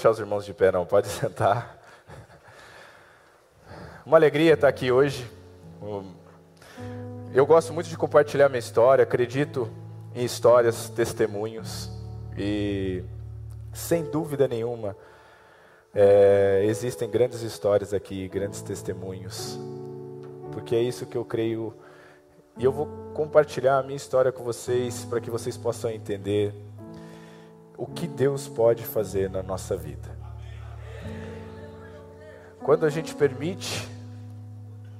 deixar 0.00 0.10
os 0.12 0.18
irmãos 0.18 0.46
de 0.46 0.54
pé, 0.54 0.72
não, 0.72 0.86
pode 0.86 1.08
sentar. 1.12 1.78
Uma 4.06 4.16
alegria 4.16 4.54
estar 4.54 4.66
aqui 4.66 4.90
hoje. 4.90 5.30
Eu 7.34 7.44
gosto 7.44 7.74
muito 7.74 7.90
de 7.90 7.98
compartilhar 7.98 8.48
minha 8.48 8.58
história, 8.58 9.02
acredito 9.02 9.70
em 10.14 10.24
histórias, 10.24 10.88
testemunhos, 10.88 11.90
e 12.36 13.04
sem 13.74 14.02
dúvida 14.04 14.48
nenhuma, 14.48 14.96
é, 15.94 16.62
existem 16.64 17.08
grandes 17.08 17.42
histórias 17.42 17.92
aqui, 17.92 18.26
grandes 18.26 18.62
testemunhos, 18.62 19.58
porque 20.50 20.74
é 20.74 20.80
isso 20.80 21.04
que 21.04 21.16
eu 21.16 21.26
creio, 21.26 21.74
e 22.56 22.64
eu 22.64 22.72
vou 22.72 22.86
compartilhar 23.12 23.78
a 23.78 23.82
minha 23.82 23.96
história 23.96 24.32
com 24.32 24.42
vocês, 24.42 25.04
para 25.04 25.20
que 25.20 25.30
vocês 25.30 25.58
possam 25.58 25.90
entender 25.90 26.54
o 27.80 27.86
que 27.86 28.06
Deus 28.06 28.46
pode 28.46 28.84
fazer 28.84 29.30
na 29.30 29.42
nossa 29.42 29.74
vida. 29.74 30.14
Quando 32.62 32.84
a 32.84 32.90
gente 32.90 33.14
permite 33.14 33.88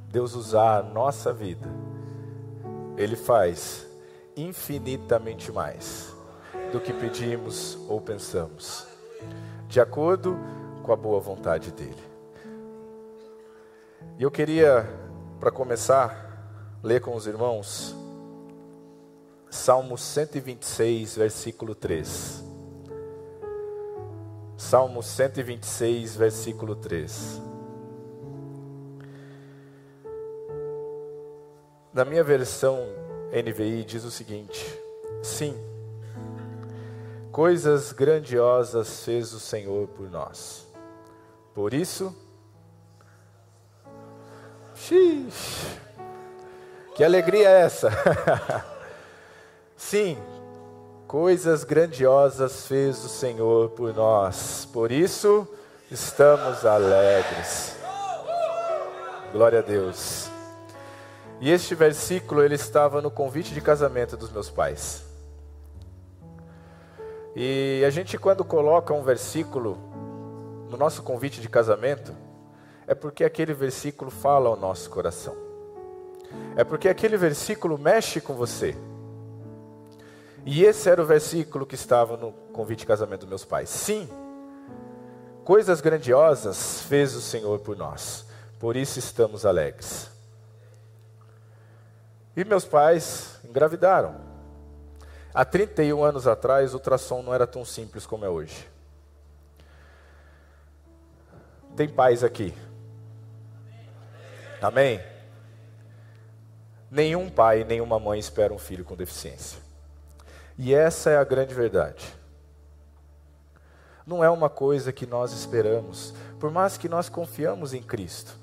Deus 0.08 0.34
usar 0.34 0.78
a 0.78 0.82
nossa 0.82 1.30
vida, 1.30 1.68
Ele 2.96 3.16
faz 3.16 3.86
infinitamente 4.34 5.52
mais 5.52 6.16
do 6.72 6.80
que 6.80 6.94
pedimos 6.94 7.76
ou 7.86 8.00
pensamos, 8.00 8.86
de 9.68 9.78
acordo 9.78 10.38
com 10.82 10.90
a 10.90 10.96
boa 10.96 11.20
vontade 11.20 11.70
dEle. 11.72 12.10
E 14.18 14.22
eu 14.22 14.30
queria, 14.30 14.88
para 15.38 15.50
começar, 15.50 16.78
ler 16.82 17.02
com 17.02 17.14
os 17.14 17.26
irmãos 17.26 17.94
Salmo 19.50 19.98
126, 19.98 21.16
versículo 21.16 21.74
3. 21.74 22.49
Salmo 24.60 25.02
126, 25.02 26.16
versículo 26.16 26.76
3. 26.76 27.40
Na 31.94 32.04
minha 32.04 32.22
versão 32.22 32.78
NVI 33.32 33.84
diz 33.84 34.04
o 34.04 34.10
seguinte: 34.10 34.78
Sim, 35.22 35.56
coisas 37.32 37.90
grandiosas 37.92 39.02
fez 39.02 39.32
o 39.32 39.40
Senhor 39.40 39.88
por 39.88 40.10
nós. 40.10 40.66
Por 41.54 41.72
isso, 41.72 42.14
xixi, 44.74 45.80
que 46.94 47.02
alegria 47.02 47.48
é 47.48 47.60
essa? 47.62 47.90
Sim, 49.74 50.18
Coisas 51.10 51.64
grandiosas 51.64 52.68
fez 52.68 53.04
o 53.04 53.08
Senhor 53.08 53.70
por 53.70 53.92
nós, 53.92 54.64
por 54.72 54.92
isso 54.92 55.44
estamos 55.90 56.64
alegres. 56.64 57.76
Glória 59.32 59.58
a 59.58 59.62
Deus. 59.62 60.30
E 61.40 61.50
este 61.50 61.74
versículo 61.74 62.44
ele 62.44 62.54
estava 62.54 63.02
no 63.02 63.10
convite 63.10 63.52
de 63.52 63.60
casamento 63.60 64.16
dos 64.16 64.30
meus 64.30 64.48
pais. 64.48 65.02
E 67.34 67.82
a 67.84 67.90
gente 67.90 68.16
quando 68.16 68.44
coloca 68.44 68.94
um 68.94 69.02
versículo 69.02 69.76
no 70.70 70.76
nosso 70.76 71.02
convite 71.02 71.40
de 71.40 71.48
casamento, 71.48 72.14
é 72.86 72.94
porque 72.94 73.24
aquele 73.24 73.52
versículo 73.52 74.12
fala 74.12 74.48
ao 74.48 74.56
nosso 74.56 74.88
coração. 74.88 75.34
É 76.54 76.62
porque 76.62 76.88
aquele 76.88 77.16
versículo 77.16 77.76
mexe 77.76 78.20
com 78.20 78.34
você. 78.34 78.76
E 80.52 80.64
esse 80.64 80.90
era 80.90 81.00
o 81.00 81.06
versículo 81.06 81.64
que 81.64 81.76
estava 81.76 82.16
no 82.16 82.32
convite 82.52 82.80
de 82.80 82.86
casamento 82.86 83.20
dos 83.20 83.28
meus 83.28 83.44
pais. 83.44 83.70
Sim, 83.70 84.08
coisas 85.44 85.80
grandiosas 85.80 86.82
fez 86.88 87.14
o 87.14 87.20
Senhor 87.20 87.60
por 87.60 87.76
nós, 87.76 88.26
por 88.58 88.76
isso 88.76 88.98
estamos 88.98 89.46
alegres. 89.46 90.10
E 92.36 92.44
meus 92.44 92.64
pais 92.64 93.38
engravidaram. 93.44 94.16
Há 95.32 95.44
31 95.44 96.02
anos 96.02 96.26
atrás, 96.26 96.74
o 96.74 96.78
ultrassom 96.78 97.22
não 97.22 97.32
era 97.32 97.46
tão 97.46 97.64
simples 97.64 98.04
como 98.04 98.24
é 98.24 98.28
hoje. 98.28 98.68
Tem 101.76 101.88
pais 101.88 102.24
aqui? 102.24 102.52
Amém? 104.60 105.00
Nenhum 106.90 107.30
pai, 107.30 107.62
nenhuma 107.62 108.00
mãe 108.00 108.18
espera 108.18 108.52
um 108.52 108.58
filho 108.58 108.84
com 108.84 108.96
deficiência. 108.96 109.69
E 110.62 110.74
essa 110.74 111.08
é 111.08 111.16
a 111.16 111.24
grande 111.24 111.54
verdade. 111.54 112.14
Não 114.06 114.22
é 114.22 114.28
uma 114.28 114.50
coisa 114.50 114.92
que 114.92 115.06
nós 115.06 115.32
esperamos, 115.32 116.12
por 116.38 116.50
mais 116.50 116.76
que 116.76 116.86
nós 116.86 117.08
confiamos 117.08 117.72
em 117.72 117.82
Cristo. 117.82 118.36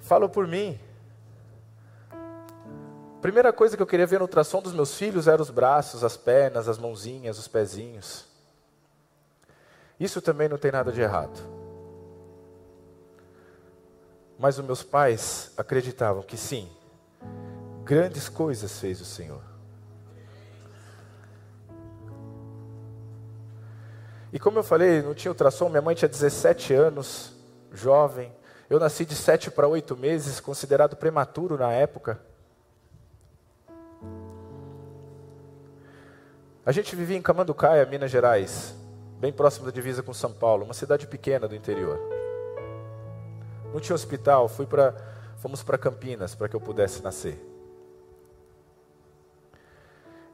Falo 0.00 0.28
por 0.28 0.48
mim. 0.48 0.76
Primeira 3.20 3.52
coisa 3.52 3.76
que 3.76 3.82
eu 3.82 3.86
queria 3.86 4.08
ver 4.08 4.18
no 4.18 4.24
ultrassom 4.24 4.60
dos 4.60 4.72
meus 4.72 4.96
filhos 4.96 5.28
eram 5.28 5.42
os 5.42 5.50
braços, 5.50 6.02
as 6.02 6.16
pernas, 6.16 6.68
as 6.68 6.78
mãozinhas, 6.78 7.38
os 7.38 7.46
pezinhos. 7.46 8.24
Isso 10.00 10.20
também 10.20 10.48
não 10.48 10.58
tem 10.58 10.72
nada 10.72 10.90
de 10.90 11.00
errado. 11.00 11.40
Mas 14.36 14.58
os 14.58 14.64
meus 14.64 14.82
pais 14.82 15.52
acreditavam 15.56 16.24
que 16.24 16.36
sim, 16.36 16.68
grandes 17.84 18.28
coisas 18.28 18.80
fez 18.80 19.00
o 19.00 19.04
Senhor. 19.04 19.51
E 24.32 24.38
como 24.38 24.58
eu 24.58 24.62
falei, 24.62 25.02
não 25.02 25.14
tinha 25.14 25.30
ultrassom, 25.30 25.68
minha 25.68 25.82
mãe 25.82 25.94
tinha 25.94 26.08
17 26.08 26.72
anos, 26.72 27.34
jovem. 27.70 28.32
Eu 28.70 28.80
nasci 28.80 29.04
de 29.04 29.14
7 29.14 29.50
para 29.50 29.68
8 29.68 29.94
meses, 29.96 30.40
considerado 30.40 30.96
prematuro 30.96 31.58
na 31.58 31.70
época. 31.70 32.18
A 36.64 36.72
gente 36.72 36.96
vivia 36.96 37.16
em 37.16 37.22
Camanducaia, 37.22 37.84
Minas 37.84 38.10
Gerais, 38.10 38.74
bem 39.18 39.32
próximo 39.32 39.66
da 39.66 39.72
divisa 39.72 40.02
com 40.02 40.14
São 40.14 40.32
Paulo, 40.32 40.64
uma 40.64 40.74
cidade 40.74 41.06
pequena 41.06 41.46
do 41.46 41.54
interior. 41.54 41.98
Não 43.74 43.80
tinha 43.80 43.94
hospital, 43.94 44.48
fui 44.48 44.64
para, 44.64 44.94
fomos 45.36 45.62
para 45.62 45.76
Campinas 45.76 46.34
para 46.34 46.48
que 46.48 46.56
eu 46.56 46.60
pudesse 46.60 47.02
nascer. 47.02 47.51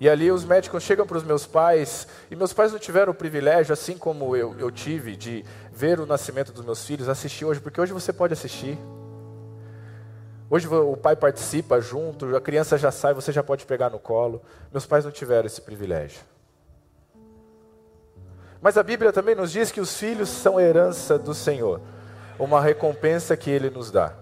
E 0.01 0.09
ali 0.09 0.31
os 0.31 0.45
médicos 0.45 0.85
chegam 0.85 1.07
para 1.07 1.17
os 1.17 1.25
meus 1.25 1.45
pais, 1.45 2.07
e 2.31 2.37
meus 2.37 2.53
pais 2.53 2.73
não 2.73 2.79
tiveram 2.79 3.11
o 3.11 3.15
privilégio, 3.15 3.73
assim 3.73 3.99
como 3.99 4.37
eu, 4.37 4.55
eu 4.59 4.71
tive, 4.71 5.17
de 5.17 5.45
ver 5.73 5.99
o 5.99 6.07
nascimento 6.07 6.53
dos 6.53 6.65
meus 6.65 6.87
filhos, 6.87 7.09
assistir 7.09 7.45
hoje, 7.45 7.61
porque 7.61 7.81
hoje 7.81 7.93
você 7.93 8.13
pode 8.13 8.33
assistir. 8.33 8.79
Hoje 10.49 10.69
o 10.69 10.97
pai 10.97 11.17
participa 11.17 11.81
junto, 11.81 12.35
a 12.35 12.41
criança 12.41 12.79
já 12.79 12.91
sai, 12.91 13.13
você 13.13 13.33
já 13.33 13.43
pode 13.43 13.67
pegar 13.67 13.91
no 13.91 13.99
colo. 13.99 14.41
Meus 14.73 14.87
pais 14.87 15.05
não 15.05 15.11
tiveram 15.11 15.47
esse 15.47 15.61
privilégio. 15.61 16.21
Mas 18.61 18.79
a 18.79 18.83
Bíblia 18.83 19.13
também 19.13 19.35
nos 19.35 19.53
diz 19.53 19.71
que 19.71 19.81
os 19.81 19.97
filhos 19.97 20.29
são 20.29 20.59
herança 20.59 21.19
do 21.19 21.35
Senhor, 21.35 21.81
uma 22.39 22.61
recompensa 22.61 23.37
que 23.37 23.51
Ele 23.51 23.69
nos 23.69 23.91
dá. 23.91 24.15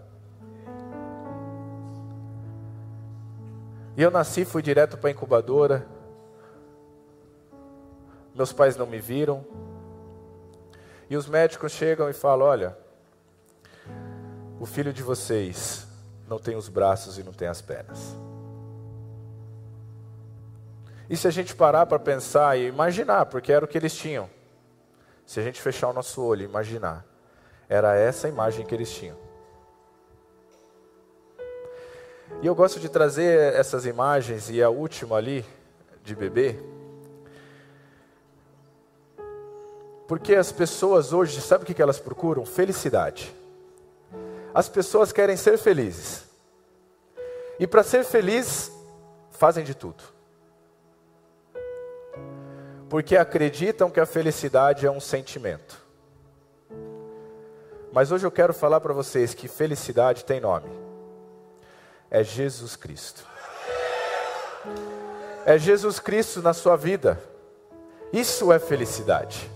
E 3.97 4.03
eu 4.03 4.11
nasci, 4.11 4.45
fui 4.45 4.61
direto 4.61 4.99
para 4.99 5.09
a 5.09 5.13
incubadora. 5.13 5.87
Meus 8.35 8.53
pais 8.53 8.77
não 8.77 8.87
me 8.87 8.99
viram. 8.99 9.45
E 11.09 11.17
os 11.17 11.27
médicos 11.27 11.73
chegam 11.73 12.11
e 12.11 12.13
falam: 12.13 12.47
Olha, 12.47 12.77
o 14.61 14.67
filho 14.67 14.93
de 14.93 15.03
vocês 15.03 15.87
não 16.29 16.39
tem 16.39 16.57
os 16.57 16.69
braços 16.69 17.19
e 17.19 17.23
não 17.23 17.33
tem 17.33 17.49
as 17.49 17.63
pernas. 17.63 18.15
E 21.09 21.17
se 21.17 21.27
a 21.27 21.31
gente 21.31 21.55
parar 21.55 21.87
para 21.87 21.99
pensar 21.99 22.59
e 22.59 22.67
imaginar, 22.67 23.27
porque 23.27 23.53
era 23.53 23.65
o 23.65 23.69
que 23.69 23.79
eles 23.79 23.95
tinham. 23.95 24.29
Se 25.25 25.41
a 25.41 25.43
gente 25.43 25.61
fechar 25.61 25.89
o 25.89 25.93
nosso 25.93 26.23
olho 26.23 26.43
e 26.43 26.45
imaginar, 26.45 27.05
era 27.69 27.97
essa 27.97 28.29
imagem 28.29 28.67
que 28.67 28.75
eles 28.75 28.91
tinham. 28.91 29.26
E 32.43 32.47
eu 32.47 32.55
gosto 32.55 32.79
de 32.79 32.89
trazer 32.89 33.55
essas 33.55 33.87
imagens, 33.87 34.51
e 34.51 34.63
a 34.63 34.69
última 34.69 35.17
ali, 35.17 35.45
de 36.05 36.15
bebê, 36.15 36.57
porque 40.07 40.35
as 40.35 40.53
pessoas 40.53 41.13
hoje, 41.13 41.41
sabe 41.41 41.65
o 41.65 41.67
que 41.67 41.83
elas 41.83 41.99
procuram? 41.99 42.47
Felicidade. 42.47 43.35
As 44.55 44.69
pessoas 44.69 45.11
querem 45.11 45.37
ser 45.37 45.59
felizes. 45.59 46.25
E 47.59 47.67
para 47.67 47.83
ser 47.83 48.05
feliz, 48.05 48.71
fazem 49.31 49.65
de 49.65 49.75
tudo. 49.75 50.05
Porque 52.89 53.17
acreditam 53.17 53.91
que 53.91 53.99
a 53.99 54.07
felicidade 54.07 54.87
é 54.87 54.91
um 54.91 55.01
sentimento. 55.01 55.85
Mas 57.93 58.13
hoje 58.13 58.25
eu 58.25 58.31
quero 58.31 58.55
falar 58.55 58.81
para 58.81 58.93
vocês 58.93 59.35
que 59.35 59.49
felicidade 59.49 60.25
tem 60.25 60.39
nome 60.39 60.86
é 62.11 62.23
Jesus 62.23 62.77
Cristo. 62.77 63.25
É 65.45 65.59
Jesus 65.59 66.01
Cristo 66.01 66.43
na 66.43 66.53
sua 66.53 66.77
vida. 66.77 67.21
Isso 68.13 68.53
é 68.53 68.59
felicidade. 68.59 69.51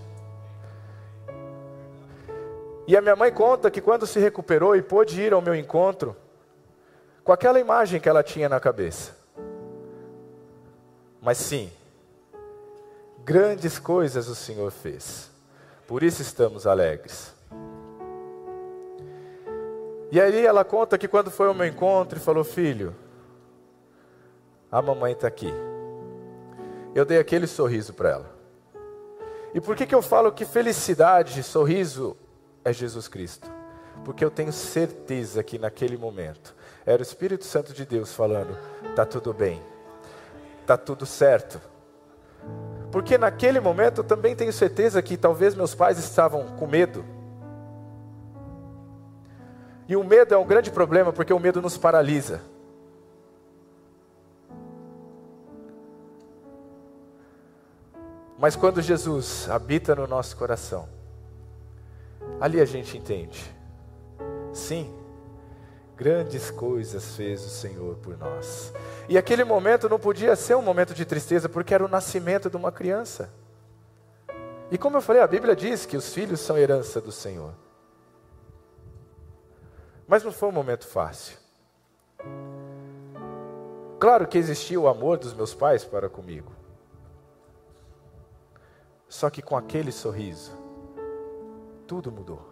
E 2.87 2.97
a 2.97 3.01
minha 3.01 3.15
mãe 3.15 3.31
conta 3.31 3.71
que 3.71 3.81
quando 3.81 4.05
se 4.05 4.19
recuperou 4.19 4.75
e 4.75 4.81
pôde 4.81 5.21
ir 5.21 5.33
ao 5.33 5.41
meu 5.41 5.55
encontro, 5.55 6.15
com 7.23 7.31
aquela 7.31 7.59
imagem 7.59 7.99
que 7.99 8.09
ela 8.09 8.23
tinha 8.23 8.49
na 8.49 8.59
cabeça. 8.59 9.15
Mas 11.21 11.37
sim, 11.37 11.71
grandes 13.23 13.77
coisas 13.77 14.27
o 14.27 14.35
Senhor 14.35 14.71
fez. 14.71 15.29
Por 15.87 16.03
isso 16.03 16.21
estamos 16.21 16.65
alegres. 16.65 17.33
E 20.11 20.19
aí 20.19 20.45
ela 20.45 20.65
conta 20.65 20.97
que 20.97 21.07
quando 21.07 21.31
foi 21.31 21.47
ao 21.47 21.53
meu 21.53 21.65
encontro 21.65 22.17
e 22.17 22.21
falou: 22.21 22.43
Filho, 22.43 22.93
a 24.69 24.81
mamãe 24.81 25.13
está 25.13 25.27
aqui. 25.27 25.51
Eu 26.93 27.05
dei 27.05 27.17
aquele 27.17 27.47
sorriso 27.47 27.93
para 27.93 28.09
ela. 28.09 28.41
E 29.53 29.61
por 29.61 29.75
que, 29.75 29.85
que 29.85 29.95
eu 29.95 30.01
falo 30.01 30.31
que 30.31 30.45
felicidade, 30.45 31.41
sorriso 31.43 32.17
é 32.63 32.73
Jesus 32.73 33.07
Cristo? 33.07 33.49
Porque 34.03 34.23
eu 34.23 34.31
tenho 34.31 34.51
certeza 34.51 35.43
que 35.43 35.57
naquele 35.57 35.95
momento 35.95 36.53
era 36.85 36.99
o 36.99 37.03
Espírito 37.03 37.45
Santo 37.45 37.73
de 37.73 37.85
Deus 37.85 38.13
falando: 38.13 38.57
tá 38.95 39.05
tudo 39.05 39.33
bem, 39.33 39.61
tá 40.67 40.75
tudo 40.75 41.05
certo. 41.05 41.61
Porque 42.91 43.17
naquele 43.17 43.61
momento 43.61 43.99
eu 43.99 44.03
também 44.03 44.35
tenho 44.35 44.51
certeza 44.51 45.01
que 45.01 45.15
talvez 45.15 45.55
meus 45.55 45.73
pais 45.73 45.97
estavam 45.97 46.47
com 46.57 46.67
medo. 46.67 47.05
E 49.91 49.95
o 49.97 50.05
medo 50.05 50.33
é 50.33 50.37
um 50.37 50.47
grande 50.47 50.71
problema 50.71 51.11
porque 51.11 51.33
o 51.33 51.39
medo 51.39 51.61
nos 51.61 51.77
paralisa. 51.77 52.39
Mas 58.39 58.55
quando 58.55 58.81
Jesus 58.81 59.49
habita 59.49 59.93
no 59.93 60.07
nosso 60.07 60.37
coração, 60.37 60.87
ali 62.39 62.61
a 62.61 62.63
gente 62.63 62.97
entende. 62.97 63.53
Sim, 64.53 64.95
grandes 65.97 66.49
coisas 66.49 67.13
fez 67.17 67.43
o 67.45 67.49
Senhor 67.49 67.97
por 67.97 68.17
nós. 68.17 68.73
E 69.09 69.17
aquele 69.17 69.43
momento 69.43 69.89
não 69.89 69.99
podia 69.99 70.37
ser 70.37 70.55
um 70.55 70.61
momento 70.61 70.93
de 70.93 71.03
tristeza, 71.03 71.49
porque 71.49 71.73
era 71.73 71.83
o 71.83 71.89
nascimento 71.89 72.49
de 72.49 72.55
uma 72.55 72.71
criança. 72.71 73.29
E 74.71 74.77
como 74.77 74.95
eu 74.95 75.01
falei, 75.01 75.21
a 75.21 75.27
Bíblia 75.27 75.53
diz 75.53 75.85
que 75.85 75.97
os 75.97 76.13
filhos 76.13 76.39
são 76.39 76.57
herança 76.57 77.01
do 77.01 77.11
Senhor. 77.11 77.53
Mas 80.11 80.25
não 80.25 80.31
foi 80.33 80.49
um 80.49 80.51
momento 80.51 80.85
fácil. 80.85 81.37
Claro 83.97 84.27
que 84.27 84.37
existia 84.37 84.77
o 84.77 84.89
amor 84.89 85.17
dos 85.17 85.33
meus 85.33 85.53
pais 85.53 85.85
para 85.85 86.09
comigo. 86.09 86.51
Só 89.07 89.29
que 89.29 89.41
com 89.41 89.55
aquele 89.55 89.89
sorriso, 89.89 90.51
tudo 91.87 92.11
mudou. 92.11 92.45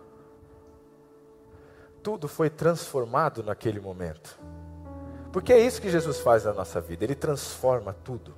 Tudo 2.01 2.29
foi 2.29 2.50
transformado 2.50 3.44
naquele 3.44 3.81
momento. 3.81 4.39
Porque 5.33 5.51
é 5.51 5.59
isso 5.59 5.81
que 5.81 5.89
Jesus 5.89 6.17
faz 6.21 6.45
na 6.45 6.53
nossa 6.53 6.79
vida, 6.79 7.03
Ele 7.03 7.13
transforma 7.13 7.91
tudo. 7.91 8.33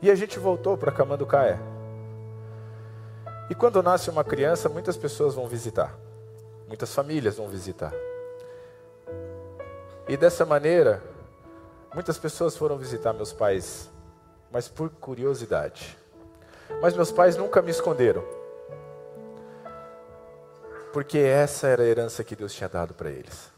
E 0.00 0.10
a 0.10 0.14
gente 0.14 0.38
voltou 0.38 0.78
para 0.78 0.90
Camanducaé. 0.90 1.71
E 3.50 3.54
quando 3.54 3.82
nasce 3.82 4.10
uma 4.10 4.24
criança, 4.24 4.68
muitas 4.68 4.96
pessoas 4.96 5.34
vão 5.34 5.46
visitar. 5.46 5.98
Muitas 6.68 6.94
famílias 6.94 7.36
vão 7.36 7.48
visitar. 7.48 7.92
E 10.08 10.16
dessa 10.16 10.44
maneira, 10.44 11.02
Muitas 11.94 12.16
pessoas 12.16 12.56
foram 12.56 12.78
visitar 12.78 13.12
meus 13.12 13.34
pais, 13.34 13.90
mas 14.50 14.66
por 14.66 14.88
curiosidade. 14.88 15.96
Mas 16.80 16.94
meus 16.94 17.12
pais 17.12 17.36
nunca 17.36 17.60
me 17.60 17.70
esconderam. 17.70 18.24
Porque 20.90 21.18
essa 21.18 21.66
era 21.66 21.82
a 21.82 21.86
herança 21.86 22.24
que 22.24 22.34
Deus 22.34 22.54
tinha 22.54 22.68
dado 22.68 22.94
para 22.94 23.10
eles. 23.10 23.50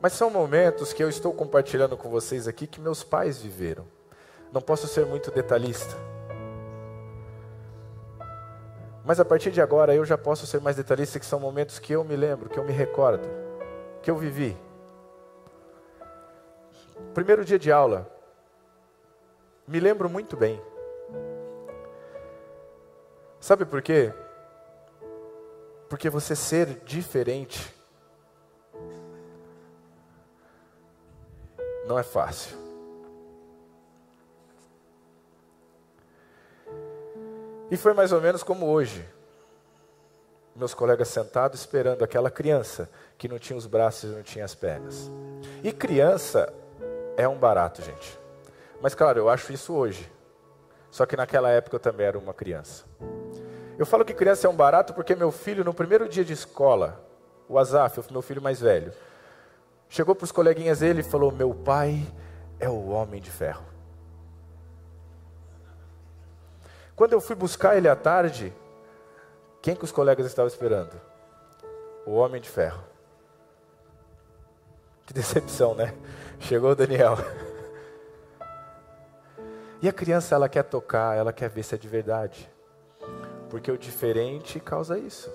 Mas 0.00 0.12
são 0.12 0.28
momentos 0.28 0.92
que 0.92 1.02
eu 1.04 1.08
estou 1.08 1.32
compartilhando 1.32 1.96
com 1.96 2.08
vocês 2.08 2.48
aqui 2.48 2.66
que 2.66 2.80
meus 2.80 3.04
pais 3.04 3.38
viveram. 3.40 3.86
Não 4.52 4.60
posso 4.60 4.86
ser 4.86 5.06
muito 5.06 5.30
detalhista. 5.30 5.94
Mas 9.04 9.18
a 9.18 9.24
partir 9.24 9.50
de 9.50 9.60
agora 9.60 9.94
eu 9.94 10.04
já 10.04 10.18
posso 10.18 10.46
ser 10.46 10.60
mais 10.60 10.76
detalhista, 10.76 11.18
que 11.18 11.26
são 11.26 11.40
momentos 11.40 11.78
que 11.78 11.92
eu 11.92 12.04
me 12.04 12.16
lembro, 12.16 12.48
que 12.48 12.58
eu 12.58 12.64
me 12.64 12.72
recordo 12.72 13.26
que 14.02 14.10
eu 14.10 14.16
vivi. 14.16 14.56
Primeiro 17.14 17.44
dia 17.44 17.58
de 17.58 17.70
aula, 17.70 18.10
me 19.66 19.80
lembro 19.80 20.08
muito 20.08 20.36
bem. 20.36 20.60
Sabe 23.40 23.64
por 23.64 23.82
quê? 23.82 24.12
Porque 25.88 26.10
você 26.10 26.34
ser 26.34 26.80
diferente 26.84 27.74
não 31.86 31.98
é 31.98 32.02
fácil. 32.02 32.67
E 37.70 37.76
foi 37.76 37.92
mais 37.92 38.12
ou 38.12 38.20
menos 38.20 38.42
como 38.42 38.66
hoje 38.66 39.06
meus 40.58 40.74
colegas 40.74 41.08
sentados 41.08 41.60
esperando 41.60 42.02
aquela 42.02 42.30
criança 42.30 42.90
que 43.16 43.28
não 43.28 43.38
tinha 43.38 43.56
os 43.56 43.66
braços 43.66 44.10
e 44.10 44.14
não 44.14 44.22
tinha 44.22 44.44
as 44.44 44.54
pernas. 44.54 45.10
E 45.62 45.72
criança 45.72 46.52
é 47.16 47.28
um 47.28 47.38
barato, 47.38 47.80
gente. 47.80 48.18
Mas 48.80 48.94
claro, 48.94 49.20
eu 49.20 49.28
acho 49.28 49.52
isso 49.52 49.72
hoje. 49.72 50.10
Só 50.90 51.06
que 51.06 51.16
naquela 51.16 51.48
época 51.50 51.76
eu 51.76 51.80
também 51.80 52.06
era 52.06 52.18
uma 52.18 52.34
criança. 52.34 52.84
Eu 53.78 53.86
falo 53.86 54.04
que 54.04 54.12
criança 54.12 54.46
é 54.46 54.50
um 54.50 54.56
barato 54.56 54.92
porque 54.94 55.14
meu 55.14 55.30
filho, 55.30 55.64
no 55.64 55.72
primeiro 55.72 56.08
dia 56.08 56.24
de 56.24 56.32
escola, 56.32 57.04
o 57.48 57.58
Azaf, 57.58 58.00
meu 58.10 58.22
filho 58.22 58.42
mais 58.42 58.60
velho, 58.60 58.92
chegou 59.88 60.14
para 60.14 60.24
os 60.24 60.32
coleguinhas 60.32 60.80
dele 60.80 61.00
e 61.00 61.04
falou: 61.04 61.30
Meu 61.30 61.54
pai 61.54 62.04
é 62.58 62.68
o 62.68 62.88
homem 62.88 63.20
de 63.20 63.30
ferro. 63.30 63.64
Quando 66.98 67.12
eu 67.12 67.20
fui 67.20 67.36
buscar 67.36 67.76
ele 67.76 67.88
à 67.88 67.94
tarde, 67.94 68.52
quem 69.62 69.76
que 69.76 69.84
os 69.84 69.92
colegas 69.92 70.26
estavam 70.26 70.48
esperando? 70.48 71.00
O 72.04 72.14
Homem 72.14 72.40
de 72.40 72.50
Ferro. 72.50 72.82
Que 75.06 75.14
decepção, 75.14 75.76
né? 75.76 75.94
Chegou 76.40 76.72
o 76.72 76.74
Daniel. 76.74 77.16
E 79.80 79.88
a 79.88 79.92
criança, 79.92 80.34
ela 80.34 80.48
quer 80.48 80.64
tocar, 80.64 81.16
ela 81.16 81.32
quer 81.32 81.48
ver 81.48 81.62
se 81.62 81.72
é 81.72 81.78
de 81.78 81.86
verdade. 81.86 82.50
Porque 83.48 83.70
o 83.70 83.78
diferente 83.78 84.58
causa 84.58 84.98
isso. 84.98 85.32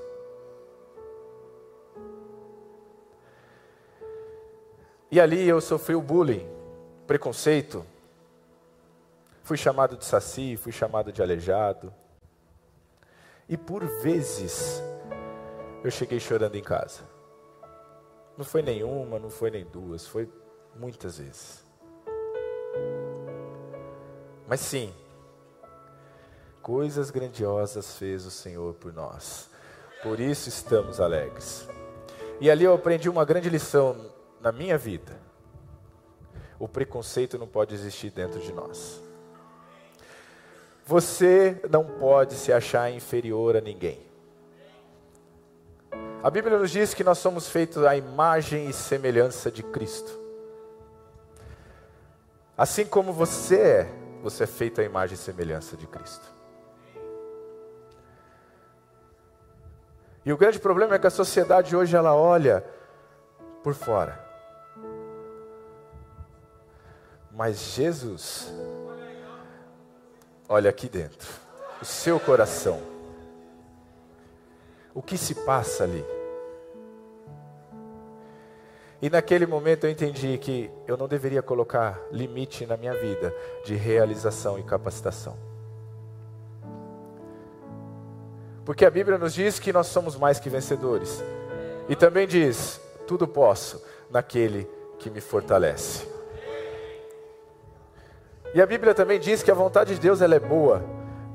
E 5.09 5.17
ali 5.17 5.47
eu 5.47 5.61
sofri 5.61 5.95
o 5.95 6.01
bullying, 6.01 6.45
preconceito. 7.07 7.85
Fui 9.43 9.57
chamado 9.57 9.97
de 9.97 10.05
saci, 10.05 10.55
fui 10.55 10.71
chamado 10.71 11.11
de 11.11 11.21
aleijado. 11.21 11.93
E 13.47 13.57
por 13.57 13.85
vezes 14.01 14.81
eu 15.83 15.91
cheguei 15.91 16.17
chorando 16.17 16.55
em 16.55 16.63
casa. 16.63 17.01
Não 18.37 18.45
foi 18.45 18.61
nenhuma, 18.61 19.19
não 19.19 19.29
foi 19.29 19.51
nem 19.51 19.65
duas, 19.65 20.07
foi 20.07 20.31
muitas 20.75 21.17
vezes. 21.17 21.63
Mas 24.47 24.61
sim, 24.61 24.93
coisas 26.61 27.11
grandiosas 27.11 27.97
fez 27.97 28.25
o 28.25 28.31
Senhor 28.31 28.73
por 28.75 28.93
nós. 28.93 29.49
Por 30.01 30.21
isso 30.21 30.47
estamos 30.47 31.01
alegres. 31.01 31.67
E 32.39 32.49
ali 32.49 32.63
eu 32.63 32.73
aprendi 32.73 33.09
uma 33.09 33.25
grande 33.25 33.49
lição 33.49 34.09
na 34.39 34.53
minha 34.53 34.77
vida. 34.77 35.19
O 36.57 36.67
preconceito 36.67 37.37
não 37.37 37.47
pode 37.47 37.75
existir 37.75 38.09
dentro 38.09 38.39
de 38.39 38.53
nós. 38.53 39.03
Você 40.85 41.61
não 41.69 41.85
pode 41.85 42.33
se 42.33 42.51
achar 42.51 42.91
inferior 42.91 43.55
a 43.55 43.61
ninguém. 43.61 44.01
A 46.21 46.29
Bíblia 46.29 46.57
nos 46.57 46.71
diz 46.71 46.93
que 46.93 47.03
nós 47.03 47.17
somos 47.17 47.47
feitos 47.47 47.83
à 47.85 47.95
imagem 47.95 48.69
e 48.69 48.73
semelhança 48.73 49.51
de 49.51 49.63
Cristo. 49.63 50.19
Assim 52.57 52.85
como 52.85 53.11
você 53.11 53.59
é, 53.59 53.89
você 54.21 54.43
é 54.43 54.47
feito 54.47 54.79
à 54.79 54.83
imagem 54.83 55.15
e 55.15 55.17
semelhança 55.17 55.75
de 55.75 55.87
Cristo. 55.87 56.33
E 60.25 60.31
o 60.31 60.37
grande 60.37 60.59
problema 60.59 60.95
é 60.95 60.99
que 60.99 61.07
a 61.07 61.09
sociedade 61.09 61.75
hoje 61.75 61.95
ela 61.95 62.15
olha 62.15 62.63
por 63.61 63.73
fora. 63.73 64.23
Mas 67.31 67.59
Jesus 67.73 68.53
olha 70.47 70.69
aqui 70.69 70.87
dentro, 70.87 71.29
o 71.81 71.85
seu 71.85 72.19
coração. 72.19 72.81
O 74.93 75.01
que 75.01 75.17
se 75.17 75.33
passa 75.33 75.83
ali? 75.83 76.05
E 79.01 79.09
naquele 79.09 79.45
momento 79.45 79.85
eu 79.85 79.89
entendi 79.89 80.37
que 80.37 80.71
eu 80.87 80.95
não 80.95 81.09
deveria 81.09 81.41
colocar 81.41 81.99
limite 82.11 82.65
na 82.65 82.77
minha 82.77 82.93
vida 82.93 83.35
de 83.65 83.75
realização 83.75 84.57
e 84.57 84.63
capacitação. 84.63 85.35
Porque 88.63 88.85
a 88.85 88.89
Bíblia 88.89 89.17
nos 89.17 89.33
diz 89.33 89.59
que 89.59 89.73
nós 89.73 89.87
somos 89.87 90.15
mais 90.15 90.39
que 90.39 90.49
vencedores. 90.49 91.21
E 91.89 91.95
também 91.95 92.25
diz: 92.25 92.79
tudo 93.05 93.27
posso 93.27 93.83
naquele 94.09 94.69
que 94.99 95.09
me 95.09 95.19
fortalece. 95.19 96.12
E 98.53 98.61
a 98.61 98.65
Bíblia 98.65 98.93
também 98.93 99.19
diz 99.19 99.41
que 99.41 99.51
a 99.51 99.55
vontade 99.55 99.95
de 99.95 99.99
Deus 99.99 100.21
ela 100.21 100.35
é 100.35 100.39
boa, 100.39 100.83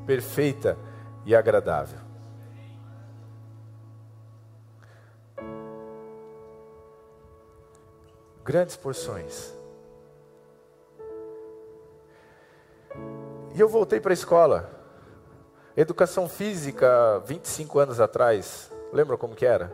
perfeita 0.06 0.78
e 1.26 1.34
agradável. 1.34 2.08
grandes 8.48 8.76
porções. 8.76 9.52
E 13.54 13.60
eu 13.60 13.68
voltei 13.68 14.00
para 14.00 14.10
a 14.10 14.14
escola. 14.14 14.70
Educação 15.76 16.26
física, 16.26 17.18
25 17.26 17.78
anos 17.78 18.00
atrás. 18.00 18.72
Lembra 18.90 19.18
como 19.18 19.34
que 19.34 19.44
era? 19.44 19.70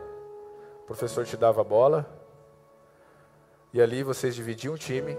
O 0.83 0.87
professor 0.87 1.23
te 1.25 1.37
dava 1.37 1.61
a 1.61 1.63
bola. 1.63 2.05
E 3.71 3.81
ali 3.81 4.03
vocês 4.03 4.35
dividiam 4.35 4.73
um 4.73 4.77
time. 4.77 5.17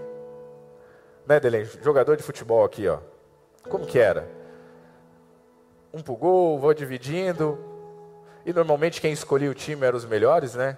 Né, 1.27 1.41
Delen? 1.41 1.65
Jogador 1.83 2.15
de 2.15 2.23
futebol 2.23 2.63
aqui, 2.63 2.87
ó. 2.87 2.99
Como 3.69 3.85
que 3.85 3.99
era? 3.99 4.29
Um 5.93 6.01
pro 6.01 6.15
gol, 6.15 6.57
vou 6.57 6.73
dividindo. 6.73 7.59
E 8.45 8.53
normalmente 8.53 9.01
quem 9.01 9.11
escolhia 9.11 9.51
o 9.51 9.53
time 9.53 9.85
eram 9.85 9.97
os 9.97 10.05
melhores, 10.05 10.55
né? 10.55 10.77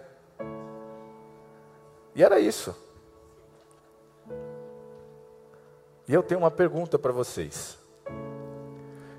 E 2.15 2.23
era 2.23 2.39
isso. 2.39 2.75
E 6.07 6.13
eu 6.13 6.23
tenho 6.23 6.39
uma 6.39 6.49
pergunta 6.49 6.97
para 6.97 7.11
vocês. 7.11 7.77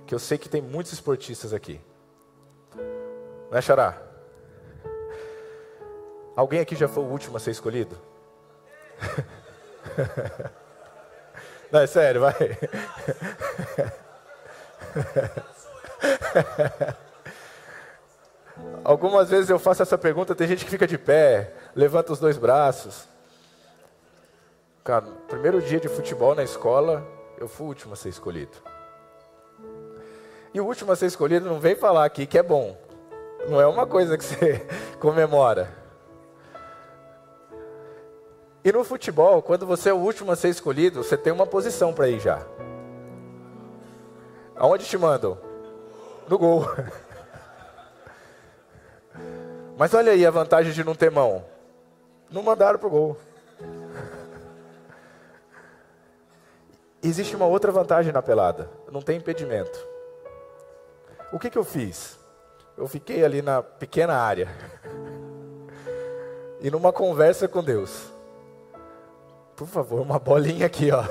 Que 0.08 0.14
eu 0.14 0.18
sei 0.18 0.36
que 0.36 0.48
tem 0.48 0.60
muitos 0.60 0.92
esportistas 0.92 1.54
aqui. 1.54 1.80
Não 3.48 3.56
é, 3.56 3.62
Xará? 3.62 4.02
Alguém 6.34 6.58
aqui 6.58 6.74
já 6.74 6.88
foi 6.88 7.04
o 7.04 7.06
último 7.06 7.36
a 7.36 7.40
ser 7.40 7.52
escolhido? 7.52 7.96
Não, 11.70 11.80
é 11.80 11.86
sério, 11.86 12.20
vai. 12.22 12.34
Algumas 18.82 19.30
vezes 19.30 19.48
eu 19.50 19.58
faço 19.58 19.82
essa 19.82 19.96
pergunta, 19.96 20.34
tem 20.34 20.48
gente 20.48 20.64
que 20.64 20.70
fica 20.70 20.86
de 20.86 20.98
pé, 20.98 21.52
levanta 21.74 22.12
os 22.12 22.18
dois 22.18 22.36
braços. 22.36 23.08
Cara, 24.82 25.06
primeiro 25.28 25.62
dia 25.62 25.78
de 25.78 25.88
futebol 25.88 26.34
na 26.34 26.42
escola, 26.42 27.06
eu 27.38 27.46
fui 27.46 27.66
o 27.66 27.68
último 27.68 27.92
a 27.92 27.96
ser 27.96 28.08
escolhido. 28.08 28.56
E 30.52 30.60
o 30.60 30.66
último 30.66 30.90
a 30.90 30.96
ser 30.96 31.06
escolhido 31.06 31.46
não 31.46 31.60
vem 31.60 31.76
falar 31.76 32.04
aqui 32.04 32.26
que 32.26 32.36
é 32.38 32.42
bom. 32.42 32.76
Não 33.48 33.60
é 33.60 33.66
uma 33.66 33.86
coisa 33.86 34.18
que 34.18 34.24
você 34.24 34.66
comemora. 34.98 35.79
E 38.62 38.70
no 38.70 38.84
futebol, 38.84 39.40
quando 39.40 39.66
você 39.66 39.88
é 39.88 39.92
o 39.92 39.96
último 39.96 40.32
a 40.32 40.36
ser 40.36 40.48
escolhido, 40.48 41.02
você 41.02 41.16
tem 41.16 41.32
uma 41.32 41.46
posição 41.46 41.94
para 41.94 42.08
ir 42.08 42.20
já. 42.20 42.46
Aonde 44.54 44.84
te 44.84 44.98
mandam? 44.98 45.38
No 46.28 46.38
gol. 46.38 46.66
Mas 49.78 49.94
olha 49.94 50.12
aí 50.12 50.26
a 50.26 50.30
vantagem 50.30 50.72
de 50.72 50.84
não 50.84 50.94
ter 50.94 51.10
mão. 51.10 51.42
Não 52.30 52.42
mandaram 52.42 52.78
pro 52.78 52.90
gol. 52.90 53.16
Existe 57.02 57.34
uma 57.34 57.46
outra 57.46 57.72
vantagem 57.72 58.12
na 58.12 58.20
pelada. 58.20 58.68
Não 58.92 59.00
tem 59.00 59.16
impedimento. 59.16 59.88
O 61.32 61.38
que, 61.38 61.48
que 61.48 61.56
eu 61.56 61.64
fiz? 61.64 62.18
Eu 62.76 62.86
fiquei 62.86 63.24
ali 63.24 63.40
na 63.40 63.62
pequena 63.62 64.14
área. 64.14 64.48
E 66.62 66.70
numa 66.70 66.92
conversa 66.92 67.48
com 67.48 67.64
Deus. 67.64 68.12
Por 69.60 69.68
favor, 69.68 70.00
uma 70.00 70.18
bolinha 70.18 70.66
aqui, 70.66 70.90
ó. 70.90 71.04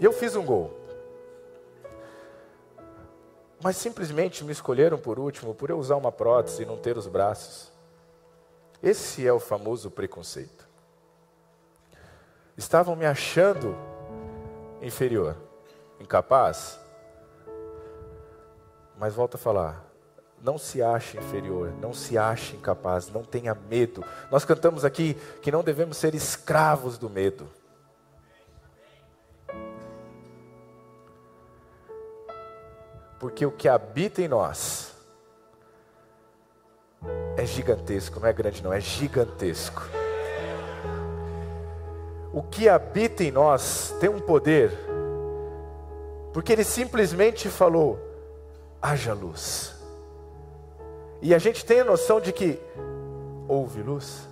E 0.00 0.04
eu 0.04 0.12
fiz 0.12 0.34
um 0.34 0.44
gol 0.44 0.84
mas 3.64 3.78
simplesmente 3.78 4.44
me 4.44 4.52
escolheram 4.52 4.98
por 4.98 5.18
último 5.18 5.54
por 5.54 5.70
eu 5.70 5.78
usar 5.78 5.96
uma 5.96 6.12
prótese 6.12 6.62
e 6.62 6.66
não 6.66 6.76
ter 6.76 6.98
os 6.98 7.06
braços. 7.06 7.72
Esse 8.82 9.26
é 9.26 9.32
o 9.32 9.40
famoso 9.40 9.90
preconceito. 9.90 10.68
Estavam 12.58 12.94
me 12.94 13.06
achando 13.06 13.74
inferior, 14.82 15.34
incapaz. 15.98 16.78
Mas 18.98 19.14
volto 19.14 19.36
a 19.36 19.38
falar, 19.38 19.82
não 20.44 20.58
se 20.58 20.82
ache 20.82 21.16
inferior, 21.16 21.72
não 21.80 21.94
se 21.94 22.18
ache 22.18 22.54
incapaz, 22.54 23.10
não 23.10 23.24
tenha 23.24 23.54
medo. 23.54 24.04
Nós 24.30 24.44
cantamos 24.44 24.84
aqui 24.84 25.14
que 25.40 25.50
não 25.50 25.64
devemos 25.64 25.96
ser 25.96 26.14
escravos 26.14 26.98
do 26.98 27.08
medo. 27.08 27.48
Porque 33.18 33.46
o 33.46 33.50
que 33.50 33.70
habita 33.70 34.20
em 34.20 34.28
nós 34.28 34.92
é 37.38 37.46
gigantesco, 37.46 38.20
não 38.20 38.28
é 38.28 38.32
grande, 38.34 38.62
não, 38.62 38.70
é 38.70 38.80
gigantesco. 38.80 39.82
O 42.34 42.42
que 42.42 42.68
habita 42.68 43.24
em 43.24 43.30
nós 43.30 43.94
tem 43.98 44.10
um 44.10 44.20
poder, 44.20 44.70
porque 46.34 46.52
ele 46.52 46.64
simplesmente 46.64 47.48
falou: 47.48 47.98
haja 48.82 49.14
luz. 49.14 49.73
E 51.24 51.34
a 51.34 51.38
gente 51.38 51.64
tem 51.64 51.80
a 51.80 51.84
noção 51.86 52.20
de 52.20 52.34
que 52.34 52.60
houve 53.48 53.80
luz. 53.80 54.28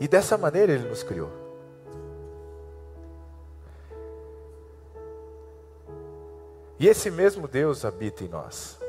E 0.00 0.08
dessa 0.08 0.38
maneira 0.38 0.72
ele 0.72 0.88
nos 0.88 1.02
criou. 1.02 1.30
E 6.78 6.88
esse 6.88 7.10
mesmo 7.10 7.46
Deus 7.46 7.84
habita 7.84 8.24
em 8.24 8.28
nós. 8.28 8.80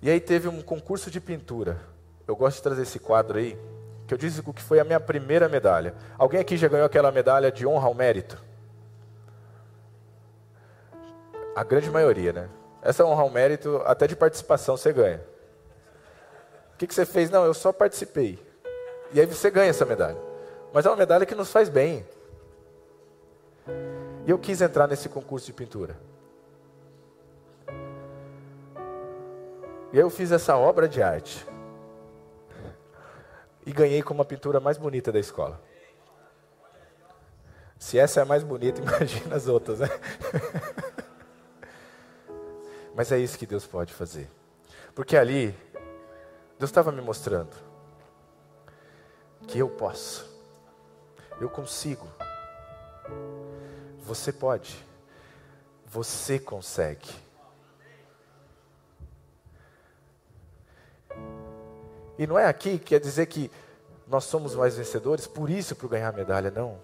E 0.00 0.08
aí 0.08 0.18
teve 0.18 0.48
um 0.48 0.62
concurso 0.62 1.10
de 1.10 1.20
pintura. 1.20 1.78
Eu 2.26 2.34
gosto 2.34 2.56
de 2.56 2.62
trazer 2.62 2.82
esse 2.84 2.98
quadro 2.98 3.36
aí, 3.36 3.58
que 4.06 4.14
eu 4.14 4.18
disse 4.18 4.42
que 4.42 4.62
foi 4.62 4.80
a 4.80 4.84
minha 4.84 4.98
primeira 4.98 5.46
medalha. 5.46 5.94
Alguém 6.16 6.40
aqui 6.40 6.56
já 6.56 6.68
ganhou 6.68 6.86
aquela 6.86 7.12
medalha 7.12 7.52
de 7.52 7.66
honra 7.66 7.88
ao 7.88 7.92
mérito? 7.94 8.45
A 11.56 11.64
grande 11.64 11.90
maioria, 11.90 12.34
né? 12.34 12.50
Essa 12.82 13.02
honra 13.02 13.22
ao 13.22 13.30
mérito, 13.30 13.80
até 13.86 14.06
de 14.06 14.14
participação 14.14 14.76
você 14.76 14.92
ganha. 14.92 15.24
O 16.74 16.76
que, 16.76 16.86
que 16.86 16.94
você 16.94 17.06
fez? 17.06 17.30
Não, 17.30 17.46
eu 17.46 17.54
só 17.54 17.72
participei. 17.72 18.38
E 19.10 19.18
aí 19.18 19.24
você 19.24 19.50
ganha 19.50 19.70
essa 19.70 19.86
medalha. 19.86 20.18
Mas 20.70 20.84
é 20.84 20.90
uma 20.90 20.96
medalha 20.96 21.24
que 21.24 21.34
nos 21.34 21.50
faz 21.50 21.70
bem. 21.70 22.06
E 24.26 24.30
eu 24.30 24.38
quis 24.38 24.60
entrar 24.60 24.86
nesse 24.86 25.08
concurso 25.08 25.46
de 25.46 25.54
pintura. 25.54 25.96
E 29.94 29.96
aí 29.96 30.00
eu 30.00 30.10
fiz 30.10 30.30
essa 30.32 30.58
obra 30.58 30.86
de 30.86 31.02
arte. 31.02 31.46
E 33.64 33.72
ganhei 33.72 34.02
como 34.02 34.20
a 34.20 34.26
pintura 34.26 34.60
mais 34.60 34.76
bonita 34.76 35.10
da 35.10 35.18
escola. 35.18 35.58
Se 37.78 37.98
essa 37.98 38.20
é 38.20 38.22
a 38.24 38.26
mais 38.26 38.42
bonita, 38.42 38.78
imagina 38.84 39.34
as 39.34 39.48
outras, 39.48 39.80
né? 39.80 39.88
Mas 42.96 43.12
é 43.12 43.18
isso 43.18 43.38
que 43.38 43.46
Deus 43.46 43.64
pode 43.64 43.92
fazer. 43.92 44.28
Porque 44.94 45.16
ali, 45.16 45.54
Deus 46.58 46.70
estava 46.70 46.90
me 46.90 47.00
mostrando 47.00 47.54
que 49.46 49.60
eu 49.60 49.68
posso, 49.68 50.28
eu 51.40 51.48
consigo 51.48 52.08
você 54.06 54.32
pode. 54.32 54.86
Você 55.86 56.38
consegue. 56.38 57.10
E 62.18 62.26
não 62.26 62.38
é 62.38 62.46
aqui 62.46 62.78
que 62.78 62.84
quer 62.86 63.00
dizer 63.00 63.26
que 63.26 63.50
nós 64.06 64.24
somos 64.24 64.54
mais 64.54 64.76
vencedores, 64.76 65.26
por 65.26 65.50
isso 65.50 65.74
para 65.74 65.88
ganhar 65.88 66.12
medalha, 66.12 66.50
não. 66.50 66.78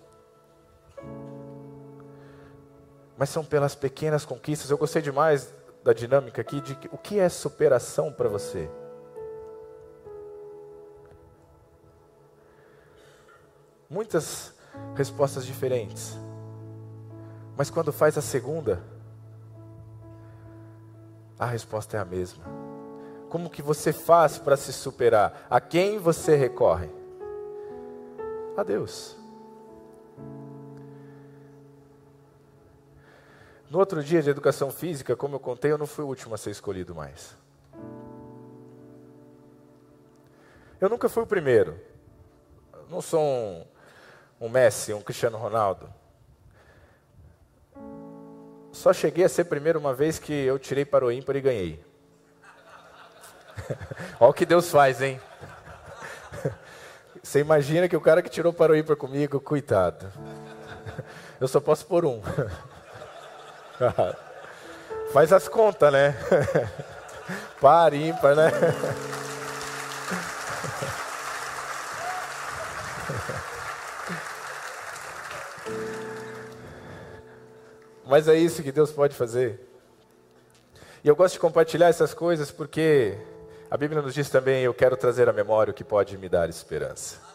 Mas 3.17 3.31
são 3.31 3.45
pelas 3.45 3.75
pequenas 3.75 4.25
conquistas. 4.25 4.69
Eu 4.69 4.77
gostei 4.77 5.01
demais 5.01 5.55
da 5.83 5.93
dinâmica 5.93 6.41
aqui 6.41 6.61
de 6.61 6.79
o 6.91 6.99
que 6.99 7.19
é 7.19 7.29
superação 7.29 8.13
para 8.13 8.29
você. 8.29 8.71
Muitas 13.89 14.55
respostas 14.95 15.45
diferentes. 15.45 16.17
Mas 17.57 17.71
quando 17.71 17.93
faz 17.93 18.17
a 18.17 18.23
segunda, 18.23 18.83
A 21.43 21.47
resposta 21.47 21.97
é 21.97 22.01
a 22.01 22.05
mesma. 22.05 22.45
Como 23.29 23.51
que 23.51 23.61
você 23.61 23.93
faz 23.93 24.39
para 24.39 24.57
se 24.57 24.73
superar? 24.73 25.45
A 25.51 25.61
quem 25.61 25.99
você 25.99 26.37
recorre? 26.37 26.89
A 28.57 28.63
Deus. 28.63 29.17
No 33.73 33.79
outro 33.79 34.05
dia 34.05 34.21
de 34.21 34.29
educação 34.29 34.71
física, 34.71 35.17
como 35.17 35.37
eu 35.37 35.41
contei, 35.41 35.73
eu 35.73 35.79
não 35.79 35.87
fui 35.87 36.05
o 36.05 36.09
último 36.09 36.35
a 36.35 36.37
ser 36.37 36.51
escolhido 36.51 36.95
mais. 36.95 37.35
Eu 40.79 40.91
nunca 40.91 41.09
fui 41.09 41.23
o 41.23 41.27
primeiro. 41.27 41.81
Não 42.91 43.01
sou 43.01 43.23
um, 43.23 43.65
um 44.43 44.49
Messi, 44.51 44.93
um 44.93 45.01
Cristiano 45.01 45.39
Ronaldo. 45.39 45.89
Só 48.73 48.93
cheguei 48.93 49.25
a 49.25 49.29
ser 49.29 49.45
primeiro 49.45 49.79
uma 49.79 49.95
vez 49.95 50.19
que 50.19 50.35
eu 50.35 50.59
tirei 50.59 50.85
para 50.85 51.07
o 51.07 51.11
ímpar 51.11 51.37
e 51.37 51.41
ganhei. 51.41 51.85
Olha 54.21 54.31
o 54.31 54.35
que 54.35 54.45
Deus 54.45 54.71
faz, 54.71 55.01
hein? 55.01 55.19
Você 57.25 57.41
imagina 57.41 57.89
que 57.89 57.97
o 57.97 58.03
cara 58.03 58.21
que 58.21 58.29
tirou 58.29 58.53
para 58.53 58.73
o 58.75 58.77
ímpar 58.77 58.97
comigo, 58.97 59.41
coitado. 59.41 60.13
Eu 61.41 61.49
só 61.49 61.59
posso 61.59 61.87
pôr 61.87 62.05
um. 62.05 62.21
Faz 65.13 65.33
as 65.33 65.49
contas, 65.49 65.93
né? 65.93 66.17
Par, 67.61 67.95
ímpar, 67.95 68.35
né? 68.35 68.51
Mas 78.07 78.29
é 78.29 78.35
isso 78.37 78.63
que 78.63 78.71
Deus 78.73 78.93
pode 78.93 79.15
fazer. 79.15 79.59
E 81.03 81.09
eu 81.09 81.17
gosto 81.17 81.35
de 81.35 81.41
compartilhar 81.41 81.89
essas 81.89 82.13
coisas 82.13 82.51
porque 82.51 83.19
a 83.71 83.77
Bíblia 83.77 84.03
nos 84.03 84.13
diz 84.13 84.29
também: 84.29 84.63
eu 84.63 84.75
quero 84.75 84.97
trazer 84.97 85.29
à 85.29 85.33
memória 85.33 85.71
o 85.71 85.75
que 85.75 85.83
pode 85.83 86.19
me 86.19 86.29
dar 86.29 86.49
esperança. 86.49 87.32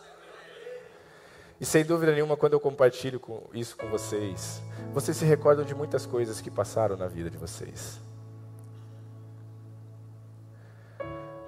E 1.59 1.65
sem 1.65 1.83
dúvida 1.83 2.11
nenhuma, 2.11 2.37
quando 2.37 2.53
eu 2.53 2.59
compartilho 2.59 3.19
isso 3.53 3.75
com 3.75 3.87
vocês, 3.89 4.61
vocês 4.93 5.17
se 5.17 5.25
recordam 5.25 5.65
de 5.65 5.73
muitas 5.73 6.05
coisas 6.05 6.39
que 6.39 6.51
passaram 6.51 6.95
na 6.95 7.07
vida 7.07 7.29
de 7.29 7.37
vocês. 7.37 7.99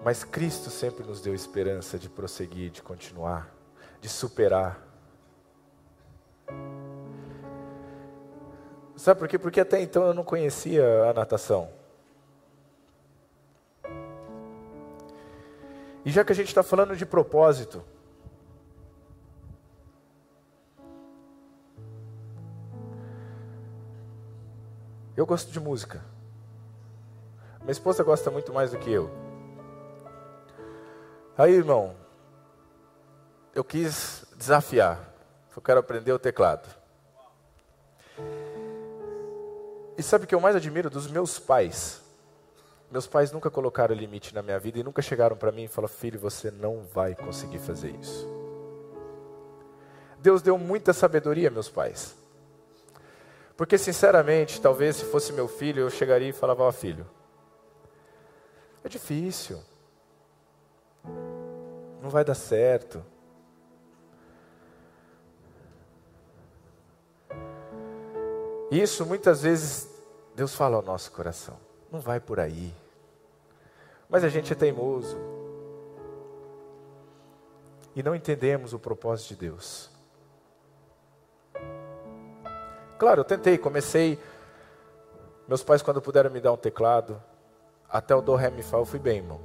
Mas 0.04 0.24
Cristo 0.24 0.70
sempre 0.70 1.06
nos 1.06 1.22
deu 1.22 1.36
esperança 1.36 2.00
de 2.00 2.10
prosseguir, 2.10 2.72
de 2.72 2.82
continuar, 2.82 3.54
de 4.02 4.10
superar. 4.10 4.84
Sabe 8.96 9.20
por 9.20 9.28
quê? 9.28 9.38
Porque 9.38 9.60
até 9.60 9.80
então 9.82 10.08
eu 10.08 10.14
não 10.14 10.24
conhecia 10.24 10.84
a 11.10 11.14
natação. 11.14 11.70
E 16.04 16.12
já 16.12 16.24
que 16.24 16.32
a 16.32 16.36
gente 16.36 16.48
está 16.48 16.64
falando 16.64 16.96
de 16.96 17.06
propósito, 17.06 17.84
Eu 25.20 25.26
gosto 25.26 25.52
de 25.52 25.60
música. 25.60 26.02
Minha 27.60 27.74
esposa 27.74 28.06
gosta 28.06 28.32
muito 28.32 28.54
mais 28.54 28.72
do 28.72 28.78
que 28.78 28.90
eu. 28.90 29.12
Aí, 31.38 31.52
irmão, 31.52 31.94
eu 33.54 33.62
quis 33.62 34.24
desafiar. 34.38 35.14
Eu 35.54 35.62
quero 35.62 35.82
aprender 35.82 36.14
o 36.14 36.20
teclado. 36.20 36.74
E 39.98 40.02
sabe 40.02 40.24
o 40.24 40.28
que 40.28 40.34
eu 40.34 40.40
mais 40.40 40.56
admiro 40.56 40.90
dos 40.90 41.12
meus 41.12 41.38
pais? 41.38 42.02
Meus 42.90 43.06
pais 43.06 43.30
nunca 43.34 43.52
colocaram 43.52 43.94
limite 43.94 44.34
na 44.34 44.42
minha 44.42 44.58
vida 44.58 44.80
e 44.80 44.84
nunca 44.84 45.02
chegaram 45.02 45.36
para 45.36 45.52
mim 45.52 45.66
e 45.66 45.68
falaram: 45.68 45.94
Filho, 45.94 46.18
você 46.18 46.50
não 46.50 46.82
vai 46.94 47.14
conseguir 47.14 47.60
fazer 47.60 47.90
isso. 47.90 48.26
Deus 50.20 50.42
deu 50.42 50.58
muita 50.58 50.94
sabedoria, 50.94 51.50
meus 51.50 51.68
pais. 51.68 52.16
Porque, 53.60 53.78
sinceramente, 53.78 54.62
talvez 54.62 54.96
se 54.96 55.04
fosse 55.04 55.34
meu 55.34 55.46
filho, 55.46 55.82
eu 55.82 55.90
chegaria 55.90 56.30
e 56.30 56.32
falava: 56.32 56.64
Ó, 56.64 56.72
filho, 56.72 57.06
é 58.86 58.88
difícil, 58.88 59.62
não 62.02 62.10
vai 62.10 62.24
dar 62.24 62.36
certo. 62.36 63.04
Isso 68.72 69.06
muitas 69.06 69.42
vezes 69.42 69.90
Deus 70.34 70.56
fala 70.56 70.78
ao 70.78 70.82
nosso 70.82 71.12
coração: 71.12 71.58
não 71.92 72.00
vai 72.00 72.22
por 72.22 72.40
aí. 72.40 72.74
Mas 74.08 74.24
a 74.24 74.30
gente 74.30 74.54
é 74.54 74.56
teimoso. 74.56 75.18
E 77.94 78.02
não 78.02 78.16
entendemos 78.16 78.72
o 78.72 78.80
propósito 78.80 79.34
de 79.34 79.36
Deus. 79.36 79.99
Claro, 83.00 83.22
eu 83.22 83.26
tentei, 83.26 83.58
comecei. 83.58 84.20
Meus 85.48 85.64
pais, 85.64 85.82
quando 85.82 86.02
puderam 86.02 86.30
me 86.30 86.42
dar 86.42 86.52
um 86.52 86.58
teclado, 86.58 87.20
até 87.90 88.14
o 88.14 88.22
do, 88.22 88.36
ré, 88.36 88.52
mi, 88.52 88.62
fá, 88.62 88.78
eu 88.78 88.86
fui 88.86 89.00
bem, 89.00 89.20
irmão. 89.20 89.40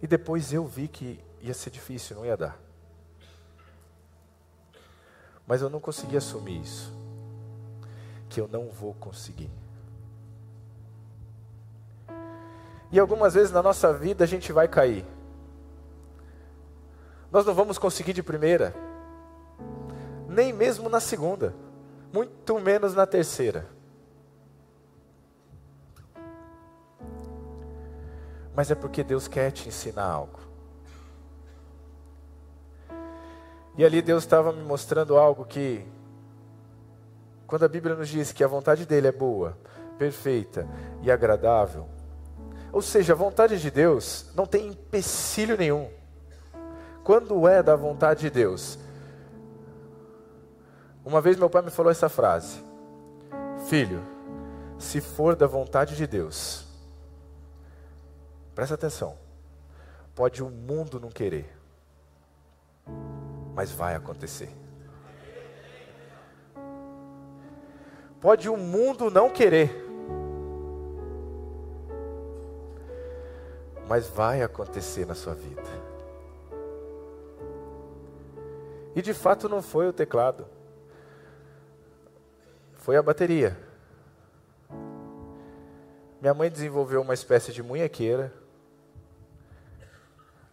E 0.00 0.06
depois 0.06 0.52
eu 0.52 0.64
vi 0.64 0.86
que 0.86 1.22
ia 1.40 1.52
ser 1.52 1.70
difícil, 1.70 2.14
não 2.14 2.24
ia 2.24 2.36
dar. 2.36 2.56
Mas 5.44 5.62
eu 5.62 5.68
não 5.68 5.80
consegui 5.80 6.16
assumir 6.16 6.60
isso. 6.60 6.94
Que 8.30 8.40
eu 8.40 8.46
não 8.46 8.68
vou 8.68 8.94
conseguir. 8.94 9.50
E 12.92 13.00
algumas 13.00 13.34
vezes 13.34 13.50
na 13.50 13.62
nossa 13.62 13.92
vida 13.92 14.22
a 14.22 14.28
gente 14.28 14.52
vai 14.52 14.68
cair. 14.68 15.04
Nós 17.32 17.44
não 17.44 17.52
vamos 17.52 17.78
conseguir 17.78 18.12
de 18.12 18.22
primeira, 18.22 18.72
nem 20.28 20.52
mesmo 20.52 20.88
na 20.88 21.00
segunda 21.00 21.63
muito 22.14 22.60
menos 22.60 22.94
na 22.94 23.04
terceira. 23.04 23.66
Mas 28.54 28.70
é 28.70 28.76
porque 28.76 29.02
Deus 29.02 29.26
quer 29.26 29.50
te 29.50 29.66
ensinar 29.66 30.04
algo. 30.04 30.38
E 33.76 33.84
ali 33.84 34.00
Deus 34.00 34.22
estava 34.22 34.52
me 34.52 34.62
mostrando 34.62 35.18
algo 35.18 35.44
que, 35.44 35.84
quando 37.48 37.64
a 37.64 37.68
Bíblia 37.68 37.96
nos 37.96 38.08
diz 38.08 38.30
que 38.30 38.44
a 38.44 38.46
vontade 38.46 38.86
dele 38.86 39.08
é 39.08 39.12
boa, 39.12 39.58
perfeita 39.98 40.68
e 41.02 41.10
agradável, 41.10 41.88
ou 42.70 42.80
seja, 42.80 43.12
a 43.12 43.16
vontade 43.16 43.60
de 43.60 43.72
Deus 43.72 44.26
não 44.36 44.46
tem 44.46 44.68
empecilho 44.68 45.56
nenhum. 45.56 45.90
Quando 47.02 47.48
é 47.48 47.60
da 47.60 47.74
vontade 47.74 48.20
de 48.20 48.30
Deus, 48.30 48.78
uma 51.04 51.20
vez 51.20 51.36
meu 51.36 51.50
pai 51.50 51.62
me 51.62 51.70
falou 51.70 51.92
essa 51.92 52.08
frase: 52.08 52.62
Filho, 53.68 54.02
se 54.78 55.00
for 55.00 55.36
da 55.36 55.46
vontade 55.46 55.96
de 55.96 56.06
Deus, 56.06 56.66
presta 58.54 58.74
atenção, 58.74 59.16
pode 60.14 60.42
o 60.42 60.48
mundo 60.48 60.98
não 60.98 61.10
querer, 61.10 61.46
mas 63.54 63.70
vai 63.70 63.94
acontecer. 63.94 64.50
Pode 68.20 68.48
o 68.48 68.56
mundo 68.56 69.10
não 69.10 69.28
querer, 69.28 69.84
mas 73.86 74.06
vai 74.06 74.42
acontecer 74.42 75.06
na 75.06 75.14
sua 75.14 75.34
vida. 75.34 75.62
E 78.96 79.02
de 79.02 79.12
fato 79.12 79.46
não 79.46 79.60
foi 79.60 79.86
o 79.88 79.92
teclado 79.92 80.46
foi 82.84 82.98
a 82.98 83.02
bateria. 83.02 83.56
Minha 86.20 86.34
mãe 86.34 86.50
desenvolveu 86.50 87.00
uma 87.00 87.14
espécie 87.14 87.50
de 87.50 87.62
munhequeira. 87.62 88.30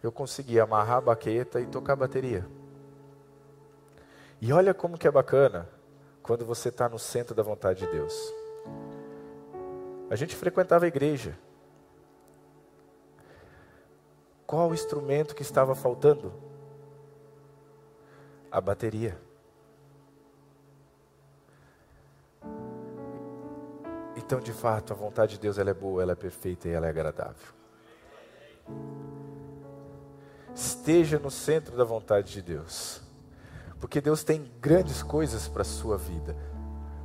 Eu 0.02 0.13
consegui 0.13 0.58
amarrar 0.58 1.00
a 1.00 1.02
baqueta 1.02 1.60
e 1.60 1.65
tocar 1.65 1.91
a 1.91 1.98
bateria. 1.98 2.48
E 4.39 4.54
olha 4.54 4.74
como 4.74 4.98
que 4.98 5.06
é 5.06 5.12
bacana 5.12 5.67
quando 6.24 6.46
você 6.46 6.70
está 6.70 6.88
no 6.88 6.98
centro 6.98 7.36
da 7.36 7.44
vontade 7.44 7.86
de 7.86 7.91
Deus. 7.91 8.34
A 10.10 10.15
gente 10.15 10.34
frequentava 10.34 10.86
a 10.86 10.88
igreja. 10.88 11.38
Qual 14.48 14.70
o 14.70 14.74
instrumento 14.74 15.36
que 15.36 15.41
estava 15.41 15.76
faltando? 15.76 16.32
A 18.50 18.62
bateria. 18.62 19.20
Então, 24.32 24.39
de 24.39 24.54
fato, 24.54 24.94
a 24.94 24.96
vontade 24.96 25.34
de 25.34 25.41
Deus 25.41 25.58
ela 25.58 25.72
é 25.72 25.74
boa, 25.74 26.02
ela 26.02 26.13
é 26.13 26.15
perfeita 26.15 26.70
e 26.70 26.72
ela 26.72 26.88
é 26.88 26.89
agradável. 26.89 27.50
Esteja 30.56 31.20
no 31.20 31.30
centro 31.30 31.76
da 31.76 31.84
vontade 31.84 32.32
de 32.32 32.41
Deus. 32.41 33.02
Porque 33.78 34.00
Deus 34.00 34.24
tem 34.24 34.50
grandes 34.62 35.04
coisas 35.04 35.50
para 35.50 35.63
a 35.63 35.65
sua 35.65 35.98
vida. 35.98 36.34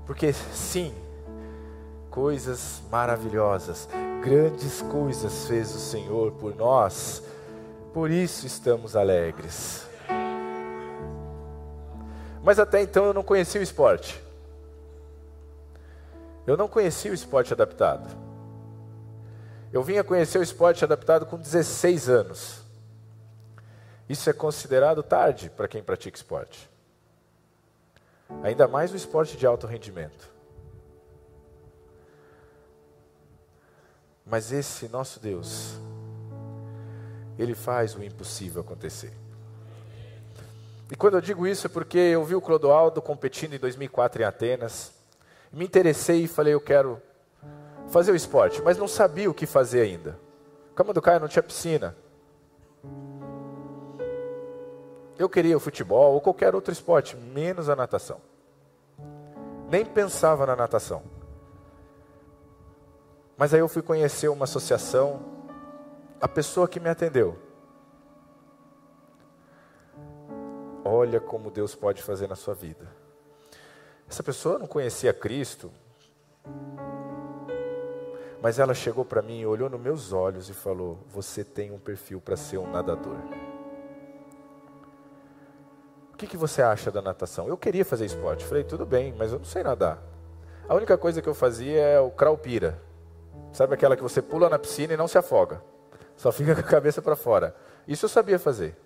Porque 0.07 0.33
sim, 0.33 0.95
coisas 2.11 2.81
maravilhosas, 2.93 3.89
grandes 4.23 4.81
coisas 4.83 5.49
fez 5.49 5.75
o 5.75 5.81
Senhor 5.81 6.31
por 6.31 6.55
nós, 6.55 7.25
por 7.93 8.09
isso 8.09 8.47
estamos 8.47 8.95
alegres. 8.95 9.85
Mas 12.41 12.61
até 12.61 12.83
então 12.83 13.07
eu 13.07 13.12
não 13.12 13.25
conhecia 13.25 13.61
o 13.61 13.65
esporte. 13.65 14.26
Eu 16.47 16.57
não 16.57 16.69
conhecia 16.69 17.11
o 17.11 17.15
esporte 17.15 17.53
adaptado. 17.53 18.09
Eu 19.73 19.83
vim 19.83 19.99
a 19.99 20.05
conhecer 20.05 20.39
o 20.39 20.43
esporte 20.43 20.85
adaptado 20.85 21.27
com 21.27 21.37
16 21.37 22.09
anos. 22.09 22.61
Isso 24.09 24.31
é 24.31 24.33
considerado 24.33 25.03
tarde 25.03 25.51
para 25.51 25.67
quem 25.67 25.83
pratica 25.83 26.17
esporte. 26.17 26.71
Ainda 28.43 28.69
mais 28.69 28.93
o 28.93 28.97
esporte 28.97 29.37
de 29.37 29.47
alto 29.47 29.67
rendimento. 29.67 30.31
Mas 34.25 34.53
esse 34.53 34.89
nosso 34.89 35.21
Deus, 35.21 35.79
Ele 37.39 37.55
faz 37.55 37.95
o 37.95 38.03
impossível 38.03 38.61
acontecer. 38.61 39.13
E 40.91 40.97
quando 40.97 41.15
eu 41.15 41.21
digo 41.21 41.47
isso 41.47 41.67
é 41.67 41.71
porque 41.71 41.99
eu 41.99 42.25
vi 42.25 42.35
o 42.35 42.41
Clodoaldo 42.41 43.03
competindo 43.03 43.55
em 43.55 43.59
2004 43.59 44.23
em 44.23 44.25
Atenas. 44.25 44.96
Me 45.53 45.65
interessei 45.65 46.25
e 46.25 46.29
falei, 46.29 46.55
eu 46.55 46.61
quero 46.61 47.01
fazer 47.89 48.13
o 48.13 48.17
esporte, 48.17 48.61
mas 48.63 48.77
não 48.79 48.89
sabia 48.89 49.31
o 49.31 49.35
que 49.35 49.47
fazer 49.47 49.81
ainda. 49.81 50.19
Cama 50.75 50.93
do 50.93 51.01
Caio 51.01 51.21
não 51.21 51.29
tinha 51.29 51.43
piscina. 51.43 51.97
Eu 55.19 55.29
queria 55.29 55.57
o 55.57 55.61
futebol 55.61 56.15
ou 56.15 56.21
qualquer 56.21 56.55
outro 56.55 56.73
esporte, 56.73 57.17
menos 57.17 57.71
a 57.71 57.77
natação. 57.77 58.21
Nem 59.71 59.85
pensava 59.85 60.45
na 60.45 60.55
natação. 60.55 61.03
Mas 63.37 63.55
aí 63.55 63.61
eu 63.61 63.69
fui 63.69 63.83
conhecer 63.83 64.29
uma 64.29 64.45
associação, 64.45 65.21
a 66.21 66.29
pessoa 66.29 66.69
que 66.69 66.81
me 66.81 66.89
atendeu. 66.89 67.39
Olha 70.85 71.21
como 71.21 71.51
Deus 71.51 71.75
pode 71.75 72.03
fazer 72.03 72.29
na 72.29 72.37
sua 72.37 72.55
vida. 72.55 72.87
Essa 74.09 74.23
pessoa 74.23 74.59
não 74.59 74.66
conhecia 74.66 75.12
Cristo, 75.12 75.71
mas 78.40 78.59
ela 78.59 78.75
chegou 78.75 79.05
para 79.05 79.23
mim, 79.23 79.45
olhou 79.45 79.69
nos 79.69 79.81
meus 79.81 80.12
olhos 80.12 80.49
e 80.49 80.55
falou: 80.55 80.99
Você 81.09 81.42
tem 81.42 81.73
um 81.73 81.79
perfil 81.79 82.21
para 82.21 82.37
ser 82.37 82.59
um 82.59 82.71
nadador. 82.71 83.16
O 86.12 86.16
que, 86.16 86.27
que 86.27 86.37
você 86.37 86.62
acha 86.62 86.90
da 86.90 87.03
natação? 87.03 87.49
Eu 87.49 87.57
queria 87.57 87.85
fazer 87.85 88.07
esporte. 88.07 88.45
Falei: 88.45 88.64
Tudo 88.64 88.87
bem, 88.87 89.14
mas 89.19 89.33
eu 89.33 89.38
não 89.38 89.45
sei 89.45 89.62
nadar. 89.62 90.03
A 90.69 90.75
única 90.75 90.97
coisa 90.97 91.21
que 91.21 91.29
eu 91.29 91.35
fazia 91.35 91.81
é 91.81 92.01
o 92.01 92.11
craupira. 92.11 92.81
Sabe 93.53 93.75
aquela 93.75 93.97
que 93.97 94.03
você 94.03 94.23
pula 94.23 94.49
na 94.49 94.59
piscina 94.59 94.95
e 94.95 94.97
não 94.97 95.09
se 95.09 95.19
afoga? 95.19 95.62
Só 96.16 96.33
fica 96.33 96.55
com 96.55 96.61
a 96.61 96.64
cabeça 96.64 97.03
para 97.03 97.16
fora. 97.16 97.55
Isso 97.87 98.07
eu 98.07 98.09
sabia 98.09 98.38
fazer. 98.38 98.77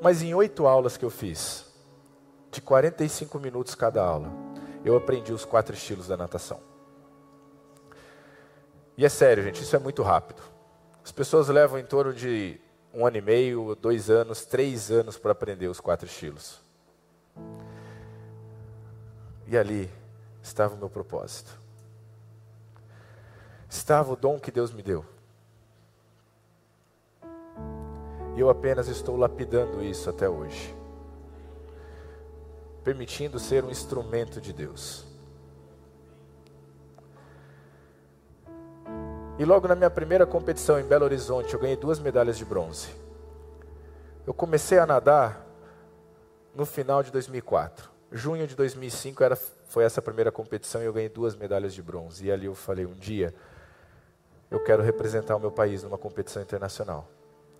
Mas 0.00 0.22
em 0.22 0.34
oito 0.34 0.66
aulas 0.66 0.96
que 0.96 1.04
eu 1.04 1.10
fiz, 1.10 1.67
de 2.50 2.60
45 2.60 3.38
minutos 3.38 3.74
cada 3.74 4.02
aula, 4.02 4.30
eu 4.84 4.96
aprendi 4.96 5.32
os 5.32 5.44
quatro 5.44 5.74
estilos 5.74 6.08
da 6.08 6.16
natação. 6.16 6.60
E 8.96 9.04
é 9.04 9.08
sério, 9.08 9.42
gente, 9.44 9.62
isso 9.62 9.76
é 9.76 9.78
muito 9.78 10.02
rápido. 10.02 10.42
As 11.04 11.12
pessoas 11.12 11.48
levam 11.48 11.78
em 11.78 11.84
torno 11.84 12.12
de 12.12 12.60
um 12.92 13.06
ano 13.06 13.16
e 13.16 13.20
meio, 13.20 13.74
dois 13.74 14.10
anos, 14.10 14.44
três 14.44 14.90
anos 14.90 15.16
para 15.16 15.32
aprender 15.32 15.68
os 15.68 15.80
quatro 15.80 16.06
estilos. 16.06 16.60
E 19.46 19.56
ali 19.56 19.90
estava 20.42 20.74
o 20.74 20.78
meu 20.78 20.90
propósito. 20.90 21.58
Estava 23.68 24.12
o 24.12 24.16
dom 24.16 24.38
que 24.38 24.50
Deus 24.50 24.72
me 24.72 24.82
deu. 24.82 25.04
E 28.36 28.40
eu 28.40 28.50
apenas 28.50 28.88
estou 28.88 29.16
lapidando 29.16 29.82
isso 29.82 30.08
até 30.08 30.28
hoje. 30.28 30.77
Permitindo 32.84 33.38
ser 33.38 33.64
um 33.64 33.70
instrumento 33.70 34.40
de 34.40 34.52
Deus. 34.52 35.06
E 39.38 39.44
logo 39.44 39.68
na 39.68 39.76
minha 39.76 39.90
primeira 39.90 40.26
competição 40.26 40.80
em 40.80 40.84
Belo 40.84 41.04
Horizonte, 41.04 41.54
eu 41.54 41.60
ganhei 41.60 41.76
duas 41.76 42.00
medalhas 42.00 42.36
de 42.36 42.44
bronze. 42.44 42.88
Eu 44.26 44.34
comecei 44.34 44.78
a 44.78 44.86
nadar 44.86 45.46
no 46.54 46.66
final 46.66 47.02
de 47.02 47.12
2004. 47.12 47.88
Junho 48.10 48.46
de 48.46 48.56
2005 48.56 49.22
era, 49.22 49.36
foi 49.36 49.84
essa 49.84 50.02
primeira 50.02 50.32
competição 50.32 50.82
e 50.82 50.86
eu 50.86 50.92
ganhei 50.92 51.08
duas 51.08 51.36
medalhas 51.36 51.72
de 51.72 51.82
bronze. 51.82 52.26
E 52.26 52.32
ali 52.32 52.46
eu 52.46 52.54
falei: 52.54 52.84
um 52.84 52.94
dia 52.94 53.32
eu 54.50 54.58
quero 54.58 54.82
representar 54.82 55.36
o 55.36 55.40
meu 55.40 55.52
país 55.52 55.82
numa 55.82 55.98
competição 55.98 56.42
internacional. 56.42 57.08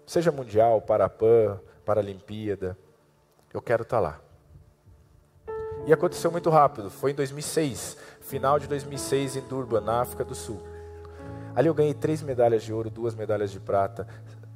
Seja 0.07 0.33
mundial, 0.33 0.81
Parapan, 0.81 1.61
Paralimpíada. 1.85 2.77
Eu 3.53 3.61
quero 3.61 3.83
estar 3.83 4.01
lá. 4.01 4.21
E 5.89 5.93
aconteceu 5.93 6.31
muito 6.31 6.51
rápido. 6.51 6.91
Foi 6.91 7.13
em 7.13 7.15
2006, 7.15 7.97
final 8.21 8.59
de 8.59 8.67
2006 8.67 9.37
em 9.37 9.41
Durban, 9.41 9.81
na 9.81 10.03
África 10.03 10.23
do 10.23 10.35
Sul. 10.35 10.61
Ali 11.57 11.67
eu 11.67 11.73
ganhei 11.73 11.95
três 11.95 12.21
medalhas 12.21 12.63
de 12.63 12.75
ouro, 12.75 12.91
duas 12.91 13.15
medalhas 13.15 13.51
de 13.51 13.59
prata, 13.59 14.07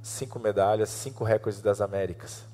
cinco 0.02 0.38
medalhas, 0.38 0.90
cinco 0.90 1.24
recordes 1.24 1.62
das 1.62 1.80
Américas. 1.80 2.44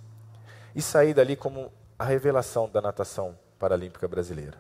E 0.77 0.81
saí 0.81 1.13
dali 1.13 1.35
como 1.35 1.73
a 1.99 2.05
revelação 2.05 2.71
da 2.71 2.81
natação 2.81 3.37
paralímpica 3.59 4.07
brasileira. 4.07 4.57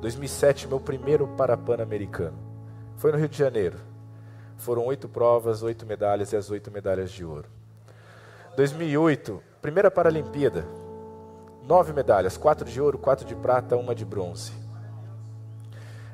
2007, 0.00 0.66
meu 0.66 0.80
primeiro 0.80 1.28
Parapan-americano. 1.28 2.36
Foi 2.96 3.12
no 3.12 3.18
Rio 3.18 3.28
de 3.28 3.38
Janeiro. 3.38 3.78
Foram 4.56 4.84
oito 4.86 5.08
provas, 5.08 5.62
oito 5.62 5.86
medalhas 5.86 6.32
e 6.32 6.36
as 6.36 6.50
oito 6.50 6.72
medalhas 6.72 7.12
de 7.12 7.24
ouro. 7.24 7.48
2008, 8.56 9.40
primeira 9.62 9.92
Paralimpíada. 9.92 10.66
Nove 11.66 11.92
medalhas, 11.92 12.36
quatro 12.36 12.68
de 12.68 12.80
ouro, 12.80 12.98
quatro 12.98 13.24
de 13.26 13.34
prata, 13.34 13.76
uma 13.76 13.94
de 13.94 14.04
bronze. 14.04 14.52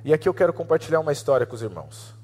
E 0.04 0.14
aqui 0.14 0.28
eu 0.28 0.34
quero 0.34 0.52
compartilhar 0.52 1.00
uma 1.00 1.12
história 1.12 1.44
com 1.44 1.54
os 1.54 1.62
irmãos. 1.62 2.14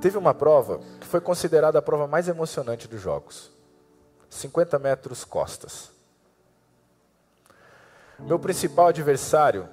Teve 0.00 0.16
uma 0.16 0.32
prova 0.32 0.80
que 1.00 1.06
foi 1.06 1.20
considerada 1.20 1.78
a 1.78 1.82
prova 1.82 2.06
mais 2.06 2.28
emocionante 2.28 2.86
dos 2.86 3.00
Jogos. 3.00 3.50
50 4.28 4.78
metros 4.78 5.24
costas. 5.24 5.90
Meu 8.18 8.38
principal 8.38 8.88
adversário, 8.88 9.68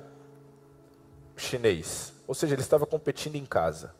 chinês. 1.35 2.13
Ou 2.25 2.33
seja, 2.33 2.55
ele 2.55 2.61
estava 2.61 2.85
competindo 2.85 3.35
em 3.35 3.45
casa. 3.45 3.93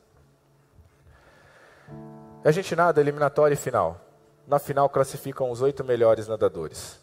A 2.44 2.52
gente 2.52 2.76
nada 2.76 3.02
eliminatória 3.02 3.54
e 3.54 3.58
final. 3.58 4.05
Na 4.48 4.60
final 4.60 4.90
classificam 4.90 5.50
os 5.50 5.62
oito 5.62 5.84
melhores 5.84 6.28
nadadores. 6.28 7.00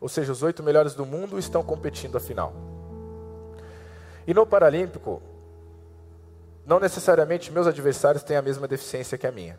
Ou 0.00 0.08
seja, 0.08 0.32
os 0.32 0.42
oito 0.42 0.62
melhores 0.62 0.94
do 0.94 1.04
mundo 1.04 1.38
estão 1.38 1.62
competindo 1.62 2.16
a 2.16 2.20
final. 2.20 2.52
E 4.26 4.32
no 4.32 4.46
Paralímpico, 4.46 5.22
não 6.64 6.78
necessariamente 6.78 7.50
meus 7.50 7.66
adversários 7.66 8.22
têm 8.22 8.36
a 8.36 8.42
mesma 8.42 8.66
deficiência 8.68 9.18
que 9.18 9.26
a 9.26 9.32
minha. 9.32 9.58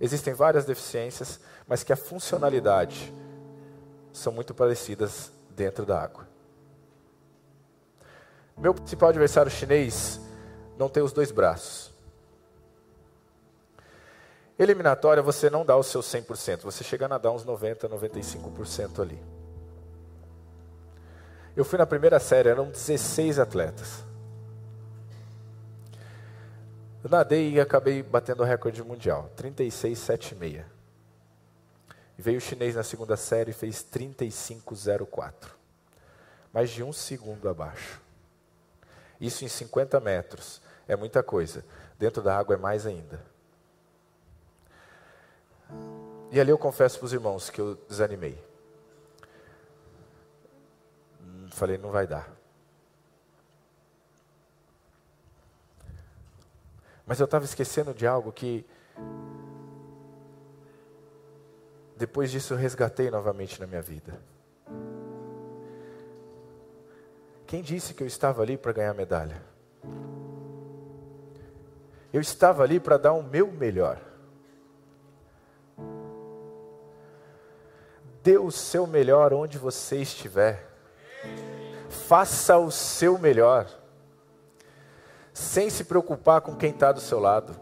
Existem 0.00 0.34
várias 0.34 0.64
deficiências, 0.64 1.40
mas 1.66 1.82
que 1.82 1.92
a 1.92 1.96
funcionalidade 1.96 3.14
são 4.12 4.32
muito 4.32 4.54
parecidas 4.54 5.32
dentro 5.50 5.86
da 5.86 6.00
água. 6.00 6.26
Meu 8.56 8.74
principal 8.74 9.08
adversário 9.10 9.50
chinês 9.50 10.20
não 10.76 10.88
tem 10.88 11.02
os 11.02 11.12
dois 11.12 11.30
braços. 11.30 11.93
Eliminatória, 14.58 15.22
você 15.22 15.50
não 15.50 15.64
dá 15.64 15.76
o 15.76 15.82
seu 15.82 16.00
100%, 16.00 16.62
você 16.62 16.84
chega 16.84 17.06
a 17.06 17.08
nadar 17.08 17.32
uns 17.32 17.44
90%, 17.44 17.88
95% 17.88 19.02
ali. 19.02 19.20
Eu 21.56 21.64
fui 21.64 21.78
na 21.78 21.86
primeira 21.86 22.20
série, 22.20 22.48
eram 22.48 22.70
16 22.70 23.38
atletas. 23.38 24.04
Eu 27.02 27.10
nadei 27.10 27.52
e 27.52 27.60
acabei 27.60 28.02
batendo 28.02 28.42
o 28.42 28.46
recorde 28.46 28.82
mundial, 28.82 29.30
36,76. 29.36 30.64
E 32.16 32.22
veio 32.22 32.38
o 32.38 32.40
chinês 32.40 32.76
na 32.76 32.82
segunda 32.82 33.16
série 33.16 33.50
e 33.50 33.54
fez 33.54 33.84
35,04. 33.84 35.32
Mais 36.52 36.70
de 36.70 36.82
um 36.82 36.92
segundo 36.92 37.48
abaixo. 37.48 38.00
Isso 39.20 39.44
em 39.44 39.48
50 39.48 39.98
metros. 40.00 40.62
É 40.86 40.94
muita 40.94 41.22
coisa. 41.22 41.64
Dentro 41.98 42.22
da 42.22 42.36
água 42.38 42.54
é 42.54 42.58
mais 42.58 42.86
ainda. 42.86 43.20
E 46.30 46.40
ali 46.40 46.50
eu 46.50 46.58
confesso 46.58 46.98
para 46.98 47.06
os 47.06 47.12
irmãos 47.12 47.48
que 47.50 47.60
eu 47.60 47.76
desanimei. 47.88 48.42
Falei, 51.50 51.78
não 51.78 51.90
vai 51.90 52.06
dar. 52.06 52.28
Mas 57.06 57.20
eu 57.20 57.24
estava 57.24 57.44
esquecendo 57.44 57.94
de 57.94 58.06
algo 58.06 58.32
que. 58.32 58.66
Depois 61.96 62.30
disso 62.30 62.54
eu 62.54 62.58
resgatei 62.58 63.10
novamente 63.10 63.60
na 63.60 63.66
minha 63.66 63.82
vida. 63.82 64.20
Quem 67.46 67.62
disse 67.62 67.94
que 67.94 68.02
eu 68.02 68.06
estava 68.06 68.42
ali 68.42 68.56
para 68.56 68.72
ganhar 68.72 68.94
medalha? 68.94 69.40
Eu 72.12 72.20
estava 72.20 72.62
ali 72.62 72.80
para 72.80 72.96
dar 72.96 73.12
o 73.12 73.22
meu 73.22 73.52
melhor. 73.52 74.00
Dê 78.24 78.38
o 78.38 78.50
seu 78.50 78.86
melhor 78.86 79.34
onde 79.34 79.58
você 79.58 79.98
estiver. 79.98 80.66
Faça 82.08 82.56
o 82.56 82.70
seu 82.70 83.18
melhor. 83.18 83.68
Sem 85.34 85.68
se 85.68 85.84
preocupar 85.84 86.40
com 86.40 86.56
quem 86.56 86.70
está 86.70 86.90
do 86.90 87.02
seu 87.02 87.20
lado. 87.20 87.54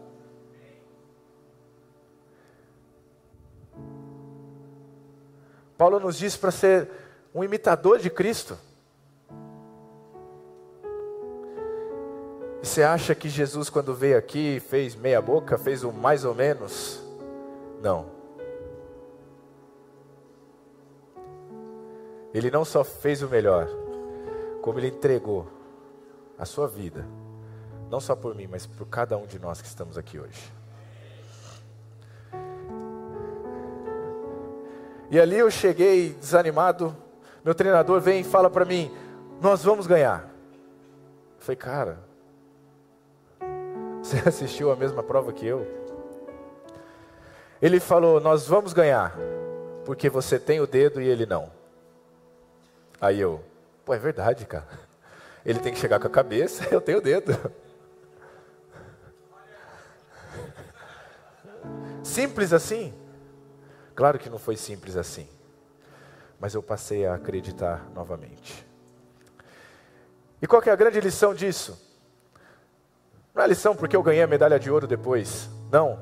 Paulo 5.77 5.99
nos 5.99 6.17
diz 6.17 6.37
para 6.37 6.49
ser 6.49 6.89
um 7.35 7.43
imitador 7.43 7.99
de 7.99 8.09
Cristo. 8.09 8.57
E 12.61 12.65
você 12.65 12.83
acha 12.83 13.13
que 13.13 13.27
Jesus, 13.27 13.69
quando 13.69 13.93
veio 13.93 14.17
aqui, 14.17 14.61
fez 14.61 14.95
meia 14.95 15.21
boca, 15.21 15.57
fez 15.57 15.83
o 15.83 15.91
mais 15.91 16.23
ou 16.23 16.33
menos? 16.33 17.03
Não. 17.81 18.22
Ele 22.33 22.49
não 22.49 22.65
só 22.65 22.83
fez 22.83 23.21
o 23.21 23.27
melhor, 23.27 23.67
como 24.61 24.79
ele 24.79 24.87
entregou 24.87 25.47
a 26.37 26.45
sua 26.45 26.67
vida, 26.67 27.05
não 27.91 27.99
só 27.99 28.15
por 28.15 28.33
mim, 28.33 28.47
mas 28.47 28.65
por 28.65 28.87
cada 28.87 29.15
um 29.17 29.25
de 29.25 29.37
nós 29.37 29.61
que 29.61 29.67
estamos 29.67 29.97
aqui 29.97 30.19
hoje. 30.19 30.51
E 35.11 35.19
ali 35.19 35.37
eu 35.37 35.51
cheguei 35.51 36.09
desanimado. 36.13 36.95
Meu 37.45 37.53
treinador 37.53 38.01
vem 38.01 38.21
e 38.21 38.23
fala 38.23 38.49
para 38.49 38.65
mim: 38.65 38.91
Nós 39.39 39.63
vamos 39.63 39.85
ganhar. 39.85 40.27
Eu 41.37 41.45
falei, 41.45 41.55
cara, 41.55 41.99
você 44.01 44.17
assistiu 44.27 44.71
a 44.71 44.75
mesma 44.75 45.03
prova 45.03 45.31
que 45.31 45.45
eu? 45.45 45.67
Ele 47.61 47.79
falou: 47.79 48.19
Nós 48.19 48.47
vamos 48.47 48.73
ganhar, 48.73 49.15
porque 49.85 50.09
você 50.09 50.39
tem 50.39 50.59
o 50.59 50.65
dedo 50.65 50.99
e 50.99 51.07
ele 51.07 51.27
não. 51.27 51.51
Aí 53.03 53.19
eu, 53.19 53.43
pô, 53.83 53.93
é 53.93 53.99
verdade, 53.99 54.45
cara. 54.45 54.65
Ele 55.45 55.59
tem 55.59 55.73
que 55.73 55.79
chegar 55.79 55.99
com 55.99 56.07
a 56.07 56.09
cabeça, 56.09 56.65
eu 56.73 56.79
tenho 56.79 56.99
o 56.99 57.01
dedo. 57.01 57.37
Simples 62.01 62.53
assim. 62.53 62.93
Claro 63.93 64.17
que 64.17 64.29
não 64.29 64.39
foi 64.39 64.55
simples 64.55 64.95
assim, 64.95 65.27
mas 66.39 66.53
eu 66.53 66.63
passei 66.63 67.05
a 67.05 67.15
acreditar 67.15 67.85
novamente. 67.93 68.65
E 70.41 70.47
qual 70.47 70.63
é 70.65 70.69
a 70.69 70.75
grande 70.75 71.01
lição 71.01 71.35
disso? 71.35 71.77
Não 73.35 73.43
é 73.43 73.47
lição 73.47 73.75
porque 73.75 73.97
eu 73.97 74.01
ganhei 74.01 74.23
a 74.23 74.27
medalha 74.27 74.57
de 74.57 74.71
ouro 74.71 74.87
depois. 74.87 75.49
Não. 75.69 75.99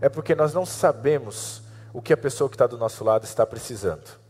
É 0.00 0.08
porque 0.08 0.34
nós 0.34 0.54
não 0.54 0.64
sabemos 0.64 1.62
o 1.92 2.00
que 2.00 2.14
a 2.14 2.16
pessoa 2.16 2.48
que 2.48 2.54
está 2.54 2.66
do 2.66 2.78
nosso 2.78 3.04
lado 3.04 3.24
está 3.24 3.44
precisando. 3.44 4.23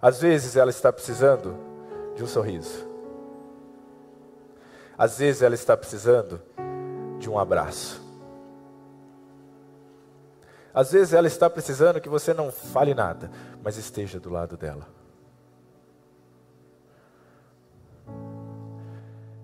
Às 0.00 0.20
vezes 0.20 0.56
ela 0.56 0.70
está 0.70 0.92
precisando 0.92 1.56
de 2.14 2.22
um 2.22 2.26
sorriso. 2.26 2.86
Às 4.96 5.18
vezes 5.18 5.42
ela 5.42 5.54
está 5.54 5.76
precisando 5.76 6.40
de 7.18 7.28
um 7.28 7.38
abraço. 7.38 8.04
Às 10.72 10.92
vezes 10.92 11.14
ela 11.14 11.26
está 11.26 11.48
precisando 11.48 12.00
que 12.00 12.08
você 12.08 12.34
não 12.34 12.52
fale 12.52 12.94
nada, 12.94 13.30
mas 13.62 13.78
esteja 13.78 14.20
do 14.20 14.28
lado 14.28 14.56
dela. 14.56 14.86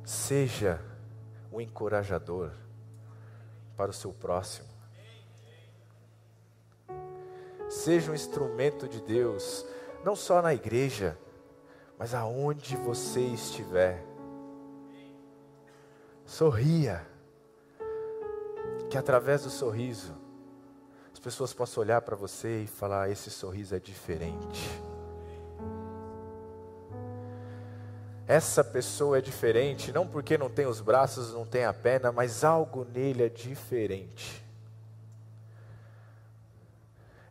Seja 0.05 0.79
o 1.51 1.57
um 1.57 1.61
encorajador 1.61 2.51
para 3.77 3.91
o 3.91 3.95
seu 3.95 4.13
próximo. 4.13 4.69
Seja 7.69 8.11
um 8.11 8.15
instrumento 8.15 8.87
de 8.87 9.01
Deus, 9.01 9.65
não 10.05 10.17
só 10.17 10.43
na 10.43 10.55
igreja, 10.55 11.19
mas 11.99 12.15
aonde 12.15 12.77
você 12.77 13.21
estiver. 13.21 14.05
Sorria, 16.25 17.07
que 18.91 18.97
através 18.97 19.43
do 19.43 19.51
sorriso 19.51 20.23
pessoas 21.23 21.55
possam 21.55 21.83
olhar 21.83 22.03
para 22.03 22.17
você 22.17 22.63
e 22.63 22.67
falar: 22.67 23.09
esse 23.09 23.31
sorriso 23.31 23.75
é 23.75 23.79
diferente. 23.79 24.69
Essa 28.27 28.65
pessoa 28.65 29.19
é 29.19 29.21
diferente, 29.21 29.93
não 29.93 30.07
porque 30.07 30.39
não 30.39 30.49
tem 30.51 30.67
os 30.67 30.81
braços, 30.81 31.33
não 31.33 31.45
tem 31.45 31.65
a 31.65 31.73
perna, 31.73 32.11
mas 32.11 32.45
algo 32.45 32.85
nele 32.85 33.25
é 33.25 33.29
diferente. 33.29 34.42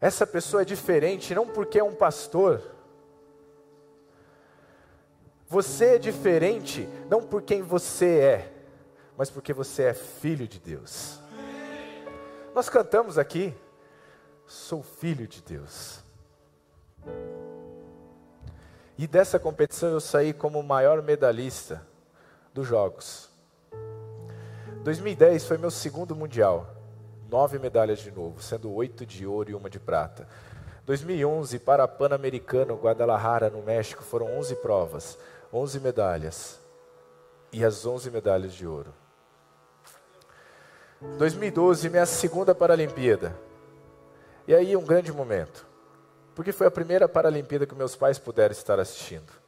Essa 0.02 0.26
pessoa 0.26 0.64
é 0.64 0.66
diferente 0.66 1.36
não 1.36 1.48
porque 1.48 1.78
é 1.78 1.84
um 1.84 1.94
pastor. 1.94 2.60
Você 5.48 5.96
é 5.96 6.00
diferente 6.00 6.90
não 7.08 7.22
por 7.22 7.44
quem 7.44 7.62
você 7.62 8.20
é, 8.20 8.54
mas 9.16 9.30
porque 9.30 9.54
você 9.54 9.84
é 9.84 9.94
filho 9.94 10.48
de 10.48 10.60
Deus. 10.60 11.20
Nós 12.56 12.68
cantamos 12.68 13.20
aqui, 13.20 13.54
sou 14.48 14.82
filho 14.82 15.28
de 15.28 15.42
Deus. 15.42 16.00
E 18.98 19.06
dessa 19.06 19.38
competição 19.38 19.90
eu 19.90 20.02
saí 20.02 20.34
como 20.34 20.60
o 20.60 20.64
maior 20.64 21.02
medalhista 21.02 21.86
dos 22.54 22.68
Jogos. 22.68 23.30
2010 24.84 25.46
foi 25.46 25.58
meu 25.58 25.70
segundo 25.72 26.16
mundial, 26.16 26.81
nove 27.32 27.58
medalhas 27.58 28.00
de 28.00 28.12
novo, 28.12 28.44
sendo 28.44 28.74
oito 28.74 29.06
de 29.06 29.26
ouro 29.26 29.50
e 29.50 29.56
uma 29.56 29.70
de 29.70 29.80
prata. 29.80 30.28
2011 30.86 31.60
para 31.60 31.88
Pan-Americano, 31.88 32.76
Guadalajara, 32.76 33.50
no 33.50 33.62
México, 33.62 34.04
foram 34.04 34.38
11 34.38 34.56
provas, 34.58 35.17
11 35.54 35.80
medalhas 35.80 36.60
e 37.54 37.63
as 37.63 37.86
11 37.86 38.12
medalhas 38.12 38.54
de 38.54 38.67
ouro. 38.67 38.94
2012, 41.17 41.89
minha 41.89 42.06
segunda 42.06 42.54
Paralimpíada. 42.54 43.34
E 44.46 44.54
aí 44.54 44.76
um 44.76 44.84
grande 44.84 45.13
momento, 45.13 45.65
porque 46.36 46.52
foi 46.52 46.67
a 46.67 46.72
primeira 46.72 47.08
Paralimpíada 47.08 47.65
que 47.65 47.74
meus 47.74 47.96
pais 47.96 48.20
puderam 48.20 48.52
estar 48.52 48.78
assistindo. 48.78 49.40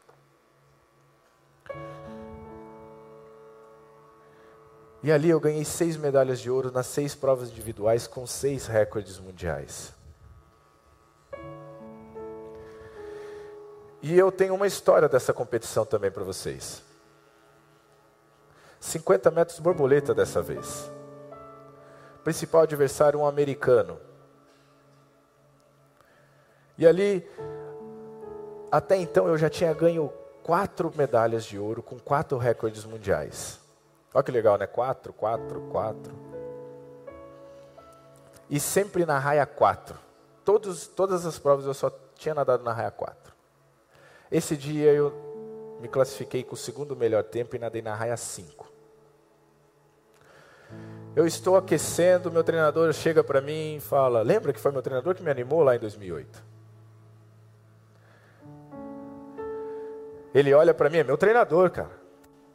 E 5.03 5.11
ali 5.11 5.29
eu 5.29 5.39
ganhei 5.39 5.65
seis 5.65 5.97
medalhas 5.97 6.39
de 6.39 6.49
ouro 6.49 6.71
nas 6.71 6.87
seis 6.87 7.13
provas 7.13 7.49
individuais 7.49 8.07
com 8.07 8.25
seis 8.25 8.65
recordes 8.65 9.19
mundiais. 9.19 9.93
E 14.01 14.17
eu 14.17 14.31
tenho 14.31 14.55
uma 14.55 14.65
história 14.65 15.07
dessa 15.07 15.33
competição 15.33 15.85
também 15.85 16.09
para 16.09 16.23
vocês. 16.23 16.81
50 18.79 19.29
metros 19.31 19.59
borboleta 19.59 20.13
dessa 20.13 20.41
vez. 20.41 20.89
Principal 22.23 22.61
adversário 22.61 23.19
um 23.19 23.25
americano, 23.25 23.99
e 26.77 26.87
ali, 26.87 27.29
até 28.71 28.97
então 28.97 29.27
eu 29.27 29.37
já 29.37 29.49
tinha 29.49 29.73
ganho 29.73 30.11
quatro 30.41 30.91
medalhas 30.95 31.45
de 31.45 31.57
ouro 31.57 31.83
com 31.83 31.99
quatro 31.99 32.37
recordes 32.37 32.83
mundiais. 32.83 33.59
Olha 34.13 34.23
que 34.23 34.31
legal, 34.31 34.57
né? 34.57 34.67
Quatro, 34.67 35.11
quatro, 35.11 35.61
quatro. 35.71 36.13
E 38.49 38.59
sempre 38.59 39.05
na 39.05 39.17
raia 39.17 39.45
quatro. 39.45 39.97
Todos, 40.45 40.87
todas 40.87 41.25
as 41.25 41.39
provas 41.39 41.65
eu 41.65 41.73
só 41.73 41.91
tinha 42.15 42.35
nadado 42.35 42.63
na 42.63 42.71
raia 42.71 42.91
quatro. 42.91 43.33
Esse 44.31 44.55
dia 44.55 44.91
eu 44.91 45.77
me 45.79 45.87
classifiquei 45.87 46.43
com 46.43 46.53
o 46.53 46.57
segundo 46.57 46.95
melhor 46.95 47.23
tempo 47.23 47.55
e 47.55 47.59
nadei 47.59 47.81
na 47.81 47.95
raia 47.95 48.15
cinco. 48.15 48.71
Eu 51.15 51.25
estou 51.27 51.55
aquecendo, 51.55 52.31
meu 52.31 52.43
treinador 52.43 52.91
chega 52.93 53.23
para 53.23 53.41
mim 53.41 53.77
e 53.77 53.79
fala: 53.79 54.21
Lembra 54.21 54.51
que 54.51 54.59
foi 54.59 54.71
meu 54.71 54.81
treinador 54.81 55.15
que 55.15 55.23
me 55.23 55.31
animou 55.31 55.63
lá 55.63 55.75
em 55.75 55.79
2008? 55.79 56.43
Ele 60.33 60.53
olha 60.53 60.73
para 60.73 60.89
mim, 60.89 60.97
é 60.97 61.03
meu 61.03 61.17
treinador, 61.17 61.69
cara. 61.69 62.02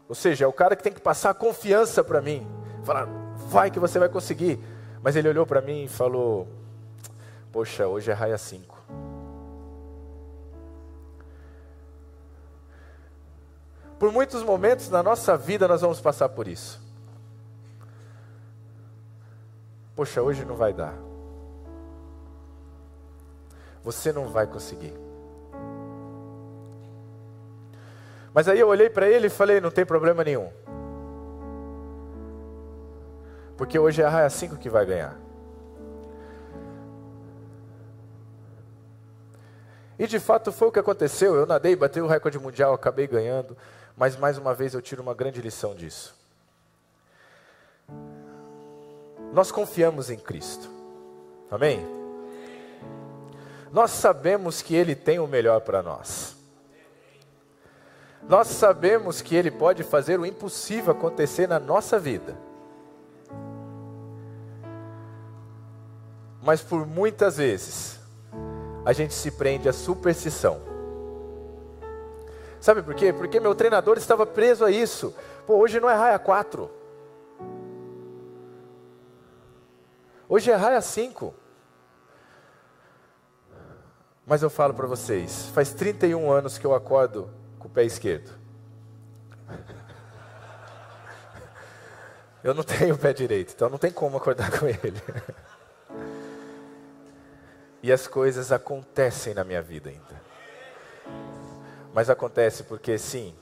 Ou 0.08 0.14
seja, 0.14 0.44
é 0.44 0.48
o 0.48 0.52
cara 0.52 0.74
que 0.74 0.82
tem 0.82 0.92
que 0.92 1.00
passar 1.00 1.34
confiança 1.34 2.02
para 2.02 2.22
mim. 2.22 2.46
Falar, 2.82 3.06
vai 3.36 3.70
que 3.70 3.78
você 3.78 3.98
vai 3.98 4.08
conseguir. 4.08 4.58
Mas 5.02 5.14
ele 5.16 5.28
olhou 5.28 5.46
para 5.46 5.60
mim 5.60 5.84
e 5.84 5.88
falou: 5.88 6.48
Poxa, 7.52 7.86
hoje 7.86 8.10
é 8.10 8.14
raia 8.14 8.38
5. 8.38 8.78
Por 13.98 14.12
muitos 14.12 14.42
momentos 14.42 14.88
na 14.88 15.02
nossa 15.02 15.36
vida 15.36 15.66
nós 15.66 15.80
vamos 15.80 16.00
passar 16.00 16.28
por 16.28 16.46
isso. 16.46 16.80
Poxa, 19.94 20.22
hoje 20.22 20.44
não 20.44 20.54
vai 20.54 20.72
dar. 20.72 20.94
Você 23.82 24.12
não 24.12 24.28
vai 24.28 24.46
conseguir. 24.46 25.07
Mas 28.38 28.46
aí 28.46 28.60
eu 28.60 28.68
olhei 28.68 28.88
para 28.88 29.08
ele 29.08 29.26
e 29.26 29.30
falei: 29.30 29.60
não 29.60 29.68
tem 29.68 29.84
problema 29.84 30.22
nenhum. 30.22 30.48
Porque 33.56 33.76
hoje 33.76 34.00
é 34.00 34.04
a 34.04 34.08
raia 34.08 34.30
5 34.30 34.58
que 34.58 34.70
vai 34.70 34.86
ganhar. 34.86 35.18
E 39.98 40.06
de 40.06 40.20
fato 40.20 40.52
foi 40.52 40.68
o 40.68 40.70
que 40.70 40.78
aconteceu. 40.78 41.34
Eu 41.34 41.46
nadei, 41.46 41.74
bati 41.74 42.00
o 42.00 42.06
recorde 42.06 42.38
mundial, 42.38 42.72
acabei 42.72 43.08
ganhando. 43.08 43.56
Mas 43.96 44.16
mais 44.16 44.38
uma 44.38 44.54
vez 44.54 44.72
eu 44.72 44.80
tiro 44.80 45.02
uma 45.02 45.14
grande 45.14 45.40
lição 45.40 45.74
disso. 45.74 46.14
Nós 49.32 49.50
confiamos 49.50 50.10
em 50.10 50.16
Cristo. 50.16 50.70
Amém? 51.50 51.84
Nós 53.72 53.90
sabemos 53.90 54.62
que 54.62 54.76
Ele 54.76 54.94
tem 54.94 55.18
o 55.18 55.26
melhor 55.26 55.62
para 55.62 55.82
nós. 55.82 56.37
Nós 58.22 58.48
sabemos 58.48 59.20
que 59.20 59.34
Ele 59.34 59.50
pode 59.50 59.82
fazer 59.82 60.18
o 60.18 60.26
impossível 60.26 60.92
acontecer 60.92 61.46
na 61.46 61.58
nossa 61.58 61.98
vida. 61.98 62.36
Mas 66.42 66.62
por 66.62 66.86
muitas 66.86 67.36
vezes, 67.36 67.98
a 68.84 68.92
gente 68.92 69.12
se 69.12 69.30
prende 69.30 69.68
à 69.68 69.72
superstição. 69.72 70.60
Sabe 72.60 72.82
por 72.82 72.94
quê? 72.94 73.12
Porque 73.12 73.38
meu 73.38 73.54
treinador 73.54 73.98
estava 73.98 74.26
preso 74.26 74.64
a 74.64 74.70
isso. 74.70 75.14
Pô, 75.46 75.56
hoje 75.56 75.78
não 75.78 75.88
é 75.88 75.94
raia 75.94 76.18
4. 76.18 76.70
Hoje 80.28 80.50
é 80.50 80.54
raia 80.54 80.80
5. 80.80 81.34
Mas 84.26 84.42
eu 84.42 84.50
falo 84.50 84.74
para 84.74 84.86
vocês, 84.86 85.46
faz 85.54 85.72
31 85.72 86.30
anos 86.30 86.58
que 86.58 86.66
eu 86.66 86.74
acordo 86.74 87.30
com 87.58 87.68
o 87.68 87.70
pé 87.70 87.84
esquerdo. 87.84 88.30
Eu 92.42 92.54
não 92.54 92.62
tenho 92.62 92.94
o 92.94 92.98
pé 92.98 93.12
direito, 93.12 93.52
então 93.54 93.68
não 93.68 93.78
tem 93.78 93.90
como 93.90 94.16
acordar 94.16 94.50
com 94.58 94.66
ele. 94.66 95.02
E 97.82 97.92
as 97.92 98.06
coisas 98.06 98.50
acontecem 98.52 99.34
na 99.34 99.44
minha 99.44 99.62
vida 99.62 99.90
ainda. 99.90 100.22
Mas 101.92 102.10
acontece 102.10 102.64
porque 102.64 102.96
sim, 102.98 103.34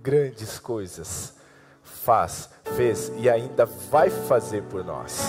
grandes 0.00 0.58
coisas 0.58 1.34
faz, 1.82 2.50
fez 2.76 3.12
e 3.16 3.28
ainda 3.28 3.64
vai 3.64 4.10
fazer 4.10 4.62
por 4.64 4.84
nós. 4.84 5.20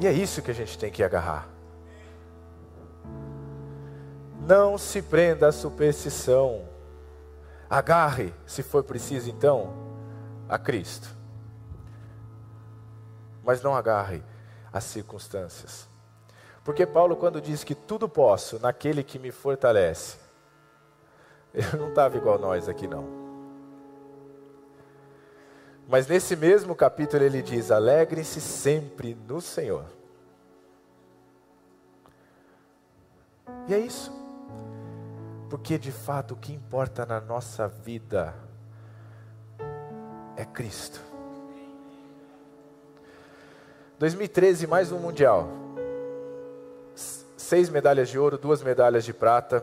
E 0.00 0.06
é 0.06 0.12
isso 0.12 0.42
que 0.42 0.50
a 0.50 0.54
gente 0.54 0.78
tem 0.78 0.90
que 0.90 1.02
agarrar. 1.02 1.51
Não 4.46 4.76
se 4.76 5.00
prenda 5.00 5.48
à 5.48 5.52
superstição. 5.52 6.68
Agarre, 7.70 8.34
se 8.46 8.62
for 8.62 8.82
preciso, 8.82 9.30
então, 9.30 9.72
a 10.48 10.58
Cristo. 10.58 11.08
Mas 13.44 13.62
não 13.62 13.74
agarre 13.74 14.22
as 14.72 14.84
circunstâncias. 14.84 15.88
Porque 16.64 16.86
Paulo, 16.86 17.16
quando 17.16 17.40
diz 17.40 17.64
que 17.64 17.74
tudo 17.74 18.08
posso 18.08 18.58
naquele 18.58 19.02
que 19.02 19.18
me 19.18 19.30
fortalece, 19.30 20.16
ele 21.54 21.76
não 21.76 21.88
estava 21.88 22.16
igual 22.16 22.38
nós 22.38 22.68
aqui, 22.68 22.86
não. 22.86 23.22
Mas 25.88 26.06
nesse 26.06 26.36
mesmo 26.36 26.74
capítulo 26.74 27.22
ele 27.22 27.42
diz: 27.42 27.70
alegrem-se 27.70 28.40
sempre 28.40 29.16
no 29.28 29.40
Senhor. 29.40 29.84
E 33.68 33.74
é 33.74 33.78
isso. 33.78 34.21
Porque 35.52 35.76
de 35.76 35.92
fato 35.92 36.32
o 36.32 36.36
que 36.38 36.50
importa 36.50 37.04
na 37.04 37.20
nossa 37.20 37.68
vida 37.68 38.34
é 40.34 40.46
Cristo. 40.46 40.98
2013, 43.98 44.66
mais 44.66 44.90
um 44.90 44.98
Mundial. 44.98 45.50
Seis 46.94 47.68
medalhas 47.68 48.08
de 48.08 48.18
ouro, 48.18 48.38
duas 48.38 48.62
medalhas 48.62 49.04
de 49.04 49.12
prata. 49.12 49.62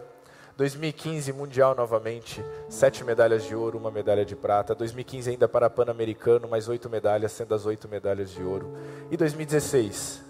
2015, 0.57 1.33
Mundial 1.33 1.73
novamente, 1.73 2.45
sete 2.69 3.03
medalhas 3.03 3.43
de 3.45 3.55
ouro, 3.55 3.79
uma 3.79 3.89
medalha 3.89 4.23
de 4.23 4.35
prata. 4.35 4.75
2015 4.75 5.31
ainda 5.31 5.49
para 5.49 5.71
Pan-Americano, 5.71 6.47
mais 6.47 6.69
oito 6.69 6.87
medalhas, 6.87 7.31
sendo 7.31 7.55
as 7.55 7.65
oito 7.65 7.89
medalhas 7.89 8.29
de 8.29 8.43
ouro. 8.43 8.77
E 9.09 9.17
2016, 9.17 10.23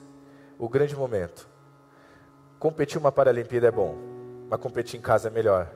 o 0.57 0.69
grande 0.69 0.95
momento. 0.95 1.45
Competir 2.57 2.97
uma 2.97 3.11
Paralimpíada 3.11 3.67
é 3.67 3.71
bom, 3.71 4.18
mas 4.49 4.59
competir 4.59 4.99
em 4.99 5.01
casa 5.01 5.27
é 5.27 5.31
melhor. 5.31 5.71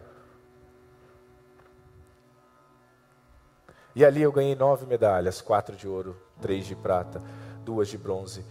E 3.96 4.04
ali 4.04 4.24
eu 4.24 4.32
ganhei 4.32 4.56
nove 4.56 4.86
medalhas: 4.86 5.42
quatro 5.42 5.76
de 5.76 5.88
ouro, 5.88 6.18
três 6.42 6.66
de 6.66 6.76
prata, 6.76 7.22
duas 7.64 7.88
de 7.88 7.98
bronze. 7.98 8.44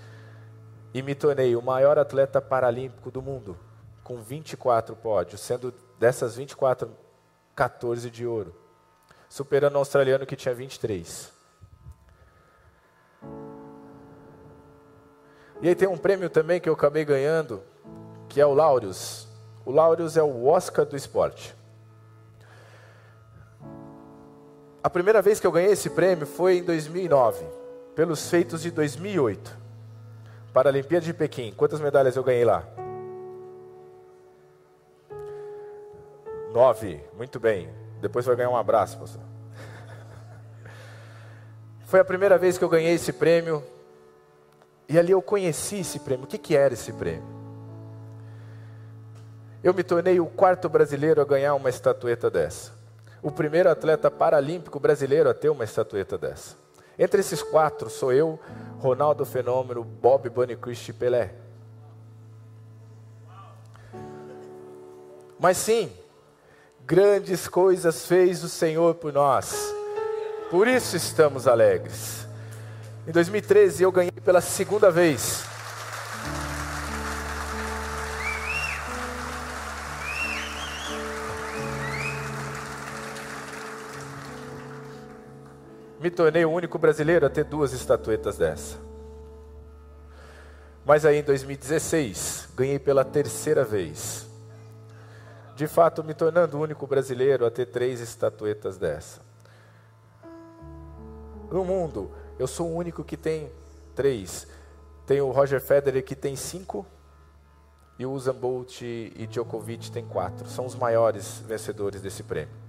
E 0.94 1.02
me 1.02 1.14
tornei 1.14 1.56
o 1.56 1.62
maior 1.62 1.98
atleta 1.98 2.40
paralímpico 2.40 3.10
do 3.10 3.20
mundo, 3.20 3.58
com 4.04 4.22
24 4.22 4.94
pódios, 4.94 5.40
sendo 5.40 5.74
dessas 5.98 6.36
24, 6.36 6.90
14 7.56 8.10
de 8.10 8.26
ouro, 8.26 8.54
superando 9.28 9.74
o 9.74 9.78
australiano 9.78 10.26
que 10.26 10.36
tinha 10.36 10.54
23. 10.54 11.32
E 15.62 15.68
aí 15.68 15.74
tem 15.74 15.88
um 15.88 15.96
prêmio 15.96 16.28
também 16.28 16.60
que 16.60 16.68
eu 16.68 16.74
acabei 16.74 17.04
ganhando, 17.04 17.62
que 18.28 18.40
é 18.40 18.46
o 18.46 18.52
Laureus, 18.52 19.28
o 19.64 19.70
Laureus 19.70 20.16
é 20.16 20.22
o 20.22 20.46
Oscar 20.46 20.84
do 20.84 20.96
esporte. 20.96 21.54
A 24.82 24.90
primeira 24.90 25.22
vez 25.22 25.38
que 25.38 25.46
eu 25.46 25.52
ganhei 25.52 25.70
esse 25.70 25.90
prêmio 25.90 26.26
foi 26.26 26.58
em 26.58 26.64
2009, 26.64 27.44
pelos 27.94 28.28
feitos 28.28 28.62
de 28.62 28.70
2008. 28.70 29.56
Paralimpíada 30.52 31.06
de 31.06 31.14
Pequim. 31.14 31.52
Quantas 31.56 31.80
medalhas 31.80 32.16
eu 32.16 32.24
ganhei 32.24 32.44
lá? 32.44 32.64
Nove. 36.52 37.00
Muito 37.16 37.38
bem. 37.38 37.70
Depois 38.00 38.26
vai 38.26 38.36
ganhar 38.36 38.50
um 38.50 38.56
abraço, 38.56 38.98
pastor. 38.98 39.22
Foi 41.86 42.00
a 42.00 42.04
primeira 42.04 42.36
vez 42.36 42.58
que 42.58 42.64
eu 42.64 42.68
ganhei 42.68 42.94
esse 42.94 43.12
prêmio. 43.12 43.64
E 44.88 44.98
ali 44.98 45.12
eu 45.12 45.22
conheci 45.22 45.78
esse 45.78 46.00
prêmio. 46.00 46.24
O 46.24 46.28
que, 46.28 46.36
que 46.36 46.54
era 46.54 46.74
esse 46.74 46.92
prêmio? 46.92 47.41
Eu 49.62 49.72
me 49.72 49.84
tornei 49.84 50.18
o 50.18 50.26
quarto 50.26 50.68
brasileiro 50.68 51.20
a 51.20 51.24
ganhar 51.24 51.54
uma 51.54 51.70
estatueta 51.70 52.28
dessa. 52.28 52.72
O 53.22 53.30
primeiro 53.30 53.70
atleta 53.70 54.10
paralímpico 54.10 54.80
brasileiro 54.80 55.30
a 55.30 55.34
ter 55.34 55.50
uma 55.50 55.62
estatueta 55.62 56.18
dessa. 56.18 56.56
Entre 56.98 57.20
esses 57.20 57.42
quatro 57.42 57.88
sou 57.88 58.12
eu, 58.12 58.40
Ronaldo 58.80 59.24
Fenômeno, 59.24 59.84
Bob 59.84 60.28
Bunny 60.28 60.56
Christie 60.56 60.92
Pelé. 60.92 61.34
Mas 65.38 65.56
sim, 65.58 65.92
grandes 66.84 67.46
coisas 67.46 68.04
fez 68.04 68.42
o 68.42 68.48
Senhor 68.48 68.96
por 68.96 69.12
nós. 69.12 69.72
Por 70.50 70.66
isso 70.66 70.96
estamos 70.96 71.46
alegres. 71.46 72.26
Em 73.06 73.12
2013 73.12 73.84
eu 73.84 73.92
ganhei 73.92 74.10
pela 74.10 74.40
segunda 74.40 74.90
vez 74.90 75.51
me 86.02 86.10
tornei 86.10 86.44
o 86.44 86.50
único 86.50 86.78
brasileiro 86.78 87.24
a 87.24 87.30
ter 87.30 87.44
duas 87.44 87.72
estatuetas 87.72 88.36
dessa. 88.36 88.76
Mas 90.84 91.04
aí 91.04 91.18
em 91.18 91.22
2016, 91.22 92.48
ganhei 92.56 92.78
pela 92.78 93.04
terceira 93.04 93.64
vez. 93.64 94.26
De 95.54 95.68
fato, 95.68 96.02
me 96.02 96.12
tornando 96.12 96.58
o 96.58 96.60
único 96.60 96.88
brasileiro 96.88 97.46
a 97.46 97.50
ter 97.50 97.66
três 97.66 98.00
estatuetas 98.00 98.76
dessa. 98.76 99.20
No 101.48 101.64
mundo, 101.64 102.10
eu 102.36 102.48
sou 102.48 102.68
o 102.68 102.74
único 102.74 103.04
que 103.04 103.16
tem 103.16 103.48
três. 103.94 104.48
Tem 105.06 105.20
o 105.20 105.30
Roger 105.30 105.60
Federer 105.60 106.02
que 106.02 106.16
tem 106.16 106.34
cinco. 106.34 106.84
E 107.96 108.04
o 108.04 108.10
Usain 108.10 108.34
Bolt 108.34 108.80
e 108.82 109.28
Djokovic 109.30 109.92
tem 109.92 110.04
quatro. 110.04 110.48
São 110.48 110.66
os 110.66 110.74
maiores 110.74 111.38
vencedores 111.46 112.00
desse 112.00 112.24
prêmio. 112.24 112.61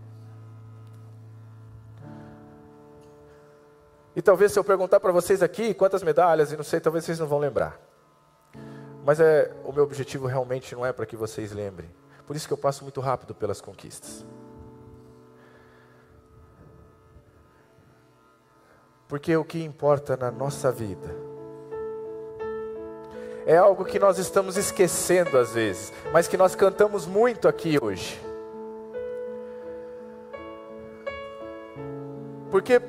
E 4.16 4.22
talvez 4.22 4.51
se 4.51 4.59
eu 4.59 4.64
perguntar 4.64 4.99
para 4.99 5.11
vocês 5.11 5.41
aqui 5.41 5.74
quantas 5.74 6.03
medalhas 6.03 6.51
e 6.51 6.57
não 6.57 6.64
sei, 6.64 6.80
talvez 6.80 7.03
vocês 7.03 7.20
não 7.20 7.28
vão 7.28 7.39
lembrar. 7.39 7.80
Mas 9.03 9.20
é 9.20 9.51
o 9.64 9.72
meu 9.72 9.84
objetivo 9.84 10.28
realmente 10.28 10.76
não 10.76 10.86
é 10.86 10.93
para 10.93 11.05
que 11.05 11.16
vocês 11.16 11.51
lembrem. 11.51 11.89
Por 12.26 12.36
isso 12.36 12.47
que 12.47 12.53
eu 12.53 12.57
passo 12.57 12.84
muito 12.84 13.01
rápido 13.01 13.36
pelas 13.36 13.59
conquistas. 13.59 14.26
Porque 19.07 19.36
o 19.36 19.43
que 19.43 19.64
importa 19.64 20.16
na 20.16 20.32
nossa 20.32 20.72
vida 20.72 21.14
é 23.45 23.57
algo 23.57 23.84
que 23.84 23.99
nós 23.99 24.18
estamos 24.18 24.55
esquecendo 24.57 25.38
às 25.38 25.51
vezes, 25.51 25.91
mas 26.11 26.28
que 26.28 26.38
nós 26.38 26.55
cantamos 26.55 27.05
muito 27.05 27.47
aqui 27.47 27.78
hoje. 27.82 28.20
Porque 32.49 32.82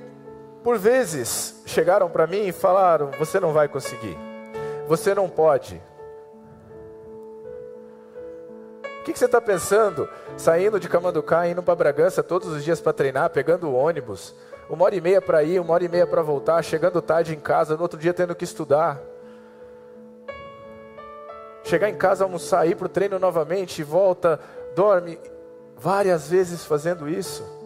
por 0.65 0.79
vezes 0.79 1.63
chegaram 1.67 2.09
para 2.09 2.27
mim 2.27 2.47
e 2.47 2.53
falaram: 2.53 3.11
você 3.19 3.39
não 3.39 3.53
vai 3.53 3.69
conseguir, 3.69 4.17
você 4.89 5.15
não 5.15 5.29
pode. 5.29 5.81
O 8.83 9.05
que, 9.05 9.13
que 9.13 9.19
você 9.19 9.27
está 9.27 9.39
pensando? 9.39 10.09
Saindo 10.39 10.81
de 10.81 10.89
Camanducá, 10.89 11.47
indo 11.47 11.63
para 11.63 11.75
Bragança 11.75 12.23
todos 12.23 12.49
os 12.49 12.65
dias 12.65 12.81
para 12.81 12.95
treinar, 12.95 13.29
pegando 13.29 13.69
o 13.69 13.75
ônibus, 13.75 14.35
uma 14.71 14.87
hora 14.87 14.97
e 14.97 15.01
meia 15.03 15.21
para 15.21 15.43
ir, 15.43 15.61
uma 15.61 15.75
hora 15.75 15.85
e 15.85 15.89
meia 15.89 16.07
para 16.07 16.23
voltar, 16.23 16.63
chegando 16.65 17.03
tarde 17.03 17.35
em 17.35 17.39
casa, 17.39 17.77
no 17.77 17.83
outro 17.83 18.01
dia 18.01 18.15
tendo 18.15 18.35
que 18.35 18.45
estudar. 18.45 18.99
Chegar 21.65 21.91
em 21.91 21.97
casa, 21.97 22.25
almoçar, 22.25 22.67
ir 22.67 22.77
para 22.77 22.87
o 22.87 22.89
treino 22.89 23.19
novamente, 23.19 23.83
volta, 23.83 24.41
dorme, 24.75 25.19
várias 25.77 26.31
vezes 26.31 26.65
fazendo 26.65 27.07
isso. 27.07 27.64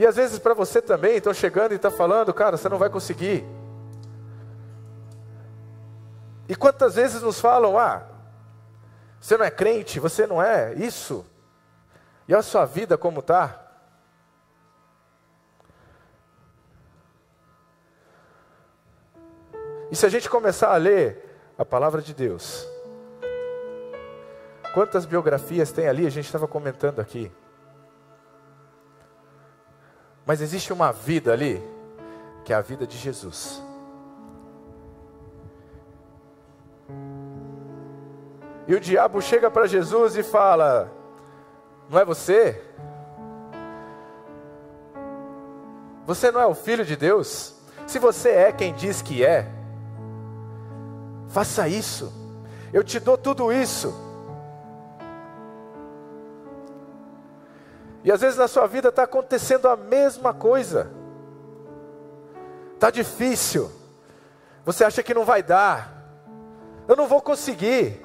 E 0.00 0.06
às 0.06 0.16
vezes 0.16 0.38
para 0.38 0.54
você 0.54 0.80
também, 0.80 1.16
estão 1.16 1.34
chegando 1.34 1.72
e 1.72 1.74
estão 1.74 1.90
tá 1.90 1.96
falando, 1.98 2.32
cara, 2.32 2.56
você 2.56 2.70
não 2.70 2.78
vai 2.78 2.88
conseguir. 2.88 3.44
E 6.48 6.56
quantas 6.56 6.94
vezes 6.94 7.20
nos 7.20 7.38
falam, 7.38 7.76
ah, 7.76 8.06
você 9.20 9.36
não 9.36 9.44
é 9.44 9.50
crente, 9.50 10.00
você 10.00 10.26
não 10.26 10.42
é 10.42 10.72
isso. 10.72 11.22
E 12.26 12.34
a 12.34 12.40
sua 12.40 12.64
vida 12.64 12.96
como 12.96 13.20
está? 13.20 13.62
E 19.90 19.96
se 19.96 20.06
a 20.06 20.08
gente 20.08 20.30
começar 20.30 20.72
a 20.72 20.78
ler 20.78 21.52
a 21.58 21.64
palavra 21.66 22.00
de 22.00 22.14
Deus, 22.14 22.66
quantas 24.72 25.04
biografias 25.04 25.70
tem 25.70 25.88
ali? 25.88 26.06
A 26.06 26.10
gente 26.10 26.24
estava 26.24 26.48
comentando 26.48 27.00
aqui. 27.00 27.30
Mas 30.30 30.40
existe 30.40 30.72
uma 30.72 30.92
vida 30.92 31.32
ali, 31.32 31.60
que 32.44 32.52
é 32.52 32.56
a 32.56 32.60
vida 32.60 32.86
de 32.86 32.96
Jesus. 32.96 33.60
E 38.68 38.72
o 38.72 38.78
diabo 38.78 39.20
chega 39.20 39.50
para 39.50 39.66
Jesus 39.66 40.16
e 40.16 40.22
fala: 40.22 40.88
Não 41.88 41.98
é 41.98 42.04
você? 42.04 42.62
Você 46.06 46.30
não 46.30 46.40
é 46.40 46.46
o 46.46 46.54
filho 46.54 46.84
de 46.84 46.94
Deus? 46.94 47.56
Se 47.84 47.98
você 47.98 48.28
é 48.28 48.52
quem 48.52 48.72
diz 48.72 49.02
que 49.02 49.24
é, 49.24 49.50
faça 51.26 51.66
isso. 51.66 52.12
Eu 52.72 52.84
te 52.84 53.00
dou 53.00 53.18
tudo 53.18 53.52
isso. 53.52 53.92
E 58.02 58.10
às 58.10 58.20
vezes 58.20 58.38
na 58.38 58.48
sua 58.48 58.66
vida 58.66 58.88
está 58.88 59.02
acontecendo 59.02 59.68
a 59.68 59.76
mesma 59.76 60.32
coisa. 60.32 60.90
Está 62.74 62.90
difícil. 62.90 63.70
Você 64.64 64.84
acha 64.84 65.02
que 65.02 65.12
não 65.12 65.24
vai 65.24 65.42
dar. 65.42 65.92
Eu 66.88 66.96
não 66.96 67.06
vou 67.06 67.20
conseguir. 67.20 68.04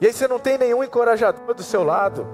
E 0.00 0.06
aí 0.06 0.12
você 0.12 0.26
não 0.26 0.38
tem 0.38 0.58
nenhum 0.58 0.82
encorajador 0.82 1.54
do 1.54 1.62
seu 1.62 1.82
lado. 1.82 2.26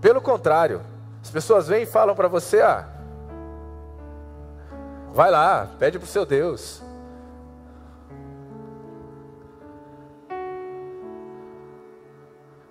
Pelo 0.00 0.20
contrário, 0.20 0.82
as 1.22 1.30
pessoas 1.30 1.68
vêm 1.68 1.82
e 1.82 1.86
falam 1.86 2.14
para 2.14 2.28
você: 2.28 2.60
ah, 2.60 2.86
vai 5.12 5.30
lá, 5.30 5.68
pede 5.78 5.98
para 5.98 6.06
o 6.06 6.08
seu 6.08 6.24
Deus. 6.24 6.82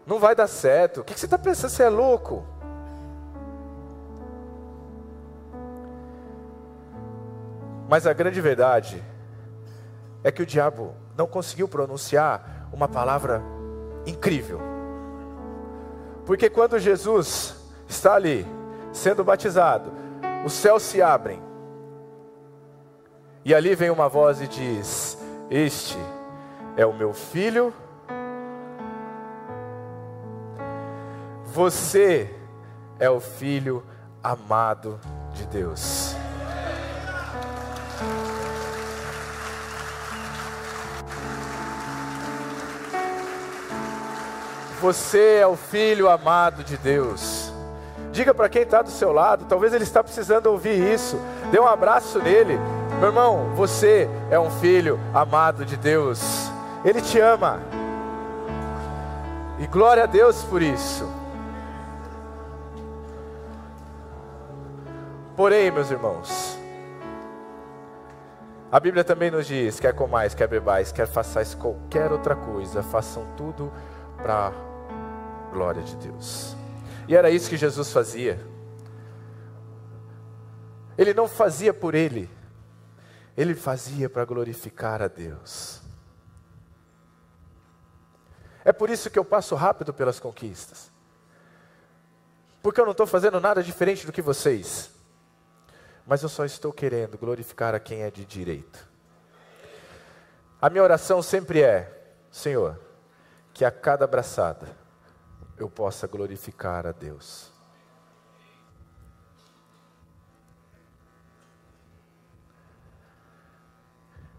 Não 0.06 0.20
vai 0.20 0.36
dar 0.36 0.48
certo. 0.48 1.02
O 1.02 1.04
que 1.04 1.18
você 1.20 1.26
está 1.26 1.38
pensando? 1.38 1.72
Você 1.72 1.84
é 1.84 1.90
louco? 1.90 2.46
Mas 7.88 8.06
a 8.06 8.14
grande 8.14 8.42
verdade 8.42 9.04
é 10.24 10.32
que 10.32 10.42
o 10.42 10.46
diabo 10.46 10.94
não 11.16 11.28
conseguiu 11.28 11.68
pronunciar 11.68 12.68
uma 12.74 12.88
palavra 12.88 13.42
incrível. 14.06 14.60
Porque 16.26 16.50
quando 16.50 16.80
Jesus 16.80 17.56
está 17.88 18.16
ali, 18.16 18.46
sendo 18.92 19.24
batizado, 19.24 19.92
os 20.44 20.54
céus 20.54 20.82
se 20.84 21.02
abrem, 21.02 21.42
e 23.44 23.54
ali 23.54 23.76
vem 23.76 23.92
uma 23.92 24.10
voz 24.10 24.42
e 24.42 24.48
diz: 24.48 25.18
Este 25.50 25.98
é 26.76 26.86
o 26.86 26.94
meu 26.94 27.14
filho, 27.14 27.72
você 31.56 32.30
é 33.00 33.10
o 33.10 33.22
filho 33.22 33.82
amado 34.22 35.00
de 35.34 35.46
Deus. 35.46 36.14
Você 44.82 45.38
é 45.38 45.48
o 45.48 45.56
filho 45.56 46.10
amado 46.10 46.62
de 46.62 46.76
Deus. 46.76 47.54
Diga 48.12 48.34
para 48.34 48.50
quem 48.50 48.64
está 48.64 48.82
do 48.82 48.90
seu 48.90 49.14
lado, 49.14 49.46
talvez 49.46 49.74
ele 49.74 49.86
está 49.86 50.04
precisando 50.04 50.48
ouvir 50.48 50.78
isso. 50.78 51.18
Dê 51.52 51.60
um 51.60 51.68
abraço 51.68 52.20
nele. 52.20 52.60
Meu 53.00 53.08
irmão, 53.08 53.54
você 53.56 54.10
é 54.30 54.38
um 54.38 54.52
filho 54.60 55.00
amado 55.14 55.64
de 55.64 55.78
Deus. 55.78 56.20
Ele 56.84 57.02
te 57.02 57.18
ama. 57.18 57.62
E 59.58 59.66
glória 59.68 60.04
a 60.04 60.06
Deus 60.06 60.44
por 60.44 60.62
isso. 60.62 61.24
Porém, 65.36 65.70
meus 65.70 65.92
irmãos, 65.92 66.58
a 68.72 68.80
Bíblia 68.80 69.04
também 69.04 69.30
nos 69.30 69.46
diz: 69.46 69.80
quer 69.80 69.94
comais, 69.94 70.34
quer 70.34 70.48
bebais, 70.48 70.92
quer 70.92 71.08
façais 71.08 71.54
qualquer 71.54 72.12
outra 72.12 72.36
coisa, 72.36 72.82
façam 72.82 73.26
tudo 73.36 73.72
para 74.18 74.54
glória 75.52 75.84
de 75.84 75.96
Deus. 75.98 76.56
E 77.08 77.16
era 77.16 77.30
isso 77.30 77.50
que 77.50 77.58
Jesus 77.58 77.92
fazia. 77.92 78.40
Ele 80.98 81.14
não 81.14 81.28
fazia 81.28 81.74
por 81.74 81.94
ele, 81.94 82.30
ele 83.36 83.54
fazia 83.56 84.10
para 84.10 84.24
glorificar 84.24 85.02
a 85.02 85.10
Deus. 85.10 85.82
É 88.64 88.72
por 88.72 88.90
isso 88.90 89.10
que 89.10 89.20
eu 89.20 89.26
passo 89.26 89.54
rápido 89.54 89.94
pelas 89.94 90.18
conquistas. 90.18 90.90
Porque 92.64 92.80
eu 92.80 92.86
não 92.86 92.94
estou 92.94 93.06
fazendo 93.06 93.40
nada 93.40 93.62
diferente 93.62 94.06
do 94.06 94.14
que 94.14 94.22
vocês. 94.22 94.95
Mas 96.06 96.22
eu 96.22 96.30
só 96.30 96.46
estou 96.46 96.72
querendo 96.72 97.18
glorificar 97.18 97.74
a 97.74 97.80
quem 97.80 98.04
é 98.04 98.12
de 98.12 98.26
direito. 98.26 98.88
A 100.62 100.70
minha 100.70 100.84
oração 100.84 101.22
sempre 101.22 101.62
é: 101.62 101.92
Senhor, 102.32 102.80
que 103.54 103.66
a 103.66 103.72
cada 103.72 104.06
abraçada, 104.06 104.68
eu 105.58 105.70
possa 105.70 106.06
glorificar 106.06 106.86
a 106.86 106.92
Deus. 106.92 107.52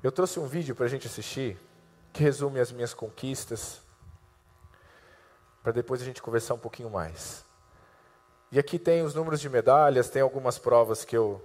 Eu 0.03 0.13
trouxe 0.13 0.39
um 0.39 0.47
vídeo 0.47 0.75
para 0.75 0.87
a 0.87 0.89
gente 0.89 1.09
assistir 1.09 1.59
que 2.13 2.23
resume 2.23 2.61
as 2.61 2.71
minhas 2.71 2.95
conquistas, 2.95 3.81
para 5.63 5.73
depois 5.73 6.01
a 6.01 6.05
gente 6.05 6.23
conversar 6.23 6.55
um 6.55 6.59
pouquinho 6.59 6.89
mais. 6.89 7.45
E 8.53 8.59
aqui 8.59 8.79
tem 8.79 9.03
os 9.03 9.15
números 9.15 9.41
de 9.41 9.49
medalhas, 9.49 10.09
tem 10.09 10.23
algumas 10.23 10.59
provas 10.59 11.05
que 11.05 11.17
eu 11.17 11.45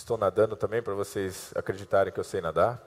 estou 0.00 0.18
nadando 0.18 0.56
também, 0.56 0.82
para 0.82 0.94
vocês 0.94 1.52
acreditarem 1.56 2.12
que 2.12 2.20
eu 2.20 2.24
sei 2.24 2.40
nadar. 2.40 2.80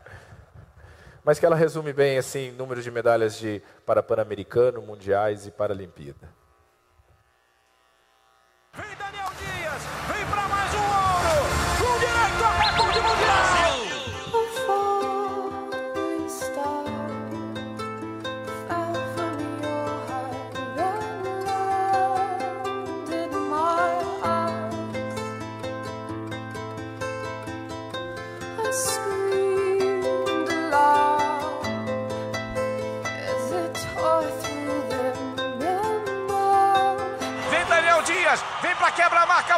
mas 1.22 1.38
que 1.38 1.44
ela 1.44 1.56
resume 1.56 1.92
bem 1.92 2.16
assim 2.16 2.52
número 2.52 2.82
de 2.82 2.90
medalhas 2.90 3.38
de 3.38 3.62
para 3.84 4.02
Pan-Americano, 4.02 4.80
Mundiais 4.80 5.46
e 5.46 5.50
Paralimpíada. 5.50 6.34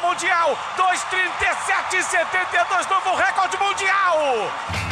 Mundial. 0.09 0.56
2,37,72, 0.76 2.88
novo 2.88 3.16
recorde 3.16 3.56
mundial. 3.59 4.88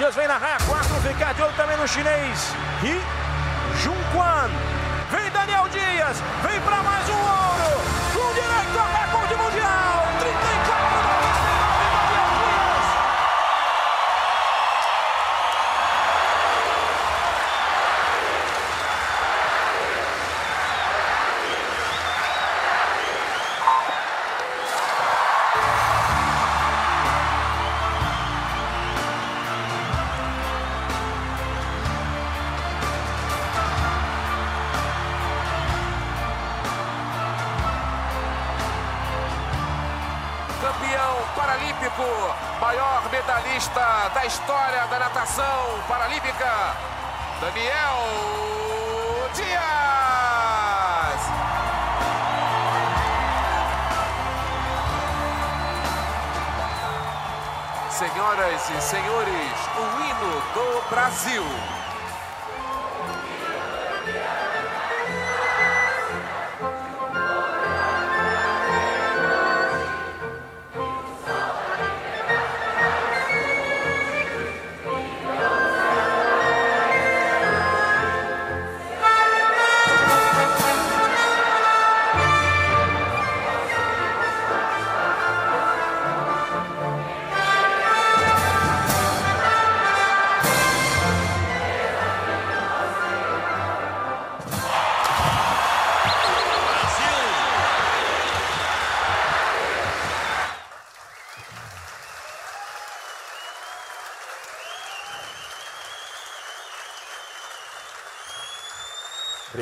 Dias 0.00 0.14
vem 0.14 0.26
na 0.26 0.38
raia 0.38 0.56
4, 0.66 0.94
ficar 1.02 1.34
de 1.34 1.42
olho 1.42 1.52
também 1.58 1.76
no 1.76 1.86
chinês. 1.86 2.54
Ri 2.80 2.98
Junquan. 3.82 4.48
Vem 5.10 5.30
Daniel 5.30 5.68
Dias, 5.68 6.16
vem 6.42 6.58
para 6.62 6.82
mais 6.82 6.99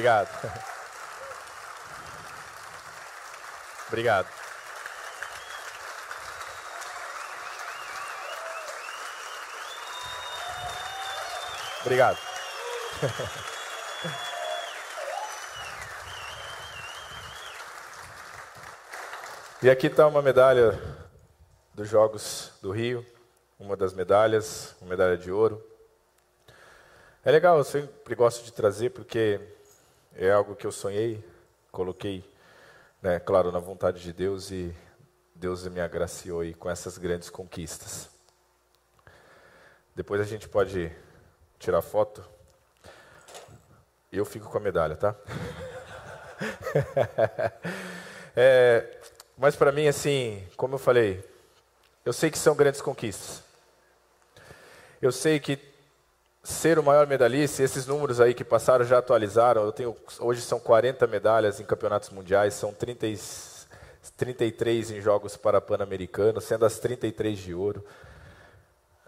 Obrigado. 0.09 0.29
Obrigado. 3.89 4.29
Obrigado. 11.85 12.19
E 19.61 19.69
aqui 19.69 19.89
está 19.89 20.07
uma 20.07 20.23
medalha 20.23 20.81
dos 21.75 21.89
Jogos 21.89 22.53
do 22.63 22.71
Rio, 22.71 23.05
uma 23.59 23.77
das 23.77 23.93
medalhas, 23.93 24.75
uma 24.81 24.89
medalha 24.89 25.19
de 25.19 25.31
ouro. 25.31 25.63
É 27.25 27.31
legal, 27.31 27.59
eu 27.59 27.65
sempre 27.65 28.15
gosto 28.15 28.45
de 28.45 28.53
trazer 28.53 28.91
porque 28.91 29.58
é 30.15 30.31
algo 30.31 30.57
que 30.57 30.67
eu 30.67 30.73
sonhei, 30.73 31.25
coloquei, 31.71 32.25
né, 33.03 33.19
claro, 33.19 33.53
na 33.53 33.59
vontade 33.59 34.03
de 34.03 34.13
Deus 34.13 34.51
e 34.51 34.75
Deus 35.35 35.67
me 35.69 35.81
agraciou 35.81 36.41
aí 36.41 36.55
com 36.55 36.69
essas 36.69 36.99
grandes 36.99 37.31
conquistas. 37.31 38.11
Depois 39.95 40.21
a 40.21 40.25
gente 40.25 40.49
pode 40.49 40.91
tirar 41.59 41.83
foto 41.83 42.25
eu 44.11 44.25
fico 44.25 44.49
com 44.49 44.57
a 44.57 44.61
medalha, 44.61 44.97
tá? 44.97 45.15
é, 48.35 48.99
mas 49.37 49.55
para 49.55 49.71
mim, 49.71 49.87
assim, 49.87 50.43
como 50.57 50.75
eu 50.75 50.79
falei, 50.79 51.23
eu 52.05 52.13
sei 52.13 52.31
que 52.31 52.39
são 52.39 52.57
grandes 52.57 52.81
conquistas. 52.81 53.43
Eu 55.01 55.13
sei 55.13 55.39
que 55.39 55.57
ser 56.43 56.79
o 56.79 56.83
maior 56.83 57.07
medalhista, 57.07 57.63
esses 57.63 57.87
números 57.87 58.21
aí 58.21 58.35
que 58.35 58.45
passaram 58.45 58.85
já 58.85 58.99
atualizaram. 58.99 59.65
Eu 59.65 59.73
tenho, 59.73 59.97
hoje 60.21 60.41
são 60.41 60.59
40 60.59 61.07
medalhas 61.07 61.61
em 61.61 61.65
campeonatos 61.65 62.11
mundiais, 62.11 62.55
são 62.55 62.73
30, 62.73 63.07
33 64.17 64.93
em 64.93 65.01
jogos 65.01 65.37
para 65.37 65.61
Pan-Americanos, 65.61 66.45
sendo 66.45 66.65
as 66.65 66.79
33 66.79 67.39
de 67.39 67.55
ouro. 67.55 67.85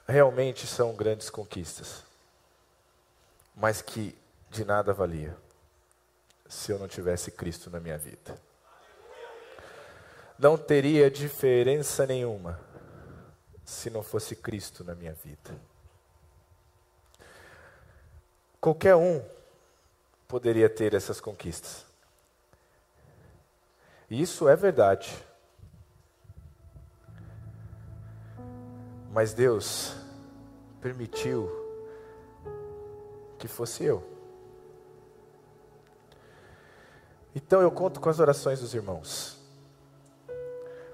Realmente 0.07 0.67
são 0.67 0.95
grandes 0.95 1.31
conquistas, 1.31 2.03
mas 3.55 3.81
que 3.81 4.17
de 4.51 4.65
nada 4.65 4.93
valia 4.93 5.37
se 6.49 6.73
eu 6.73 6.79
não 6.79 6.89
tivesse 6.89 7.31
Cristo 7.31 7.71
na 7.71 7.79
minha 7.79 7.97
vida. 7.97 8.37
Não 10.37 10.59
teria 10.59 11.11
diferença 11.11 12.07
nenhuma 12.07 12.59
se 13.65 13.89
não 13.89 14.03
fosse 14.03 14.35
Cristo 14.35 14.83
na 14.83 14.95
minha 14.95 15.13
vida. 15.13 15.70
Qualquer 18.61 18.95
um 18.95 19.23
poderia 20.29 20.69
ter 20.69 20.95
essas 20.95 21.21
conquistas. 21.21 21.87
E 24.11 24.21
isso 24.21 24.49
é 24.49 24.55
verdade. 24.55 25.17
Mas 29.13 29.33
Deus 29.33 29.95
permitiu 30.81 31.51
que 33.39 33.49
fosse 33.49 33.85
eu. 33.85 34.05
Então 37.35 37.61
eu 37.63 37.71
conto 37.71 38.01
com 38.01 38.09
as 38.09 38.19
orações 38.19 38.61
dos 38.61 38.75
irmãos, 38.75 39.39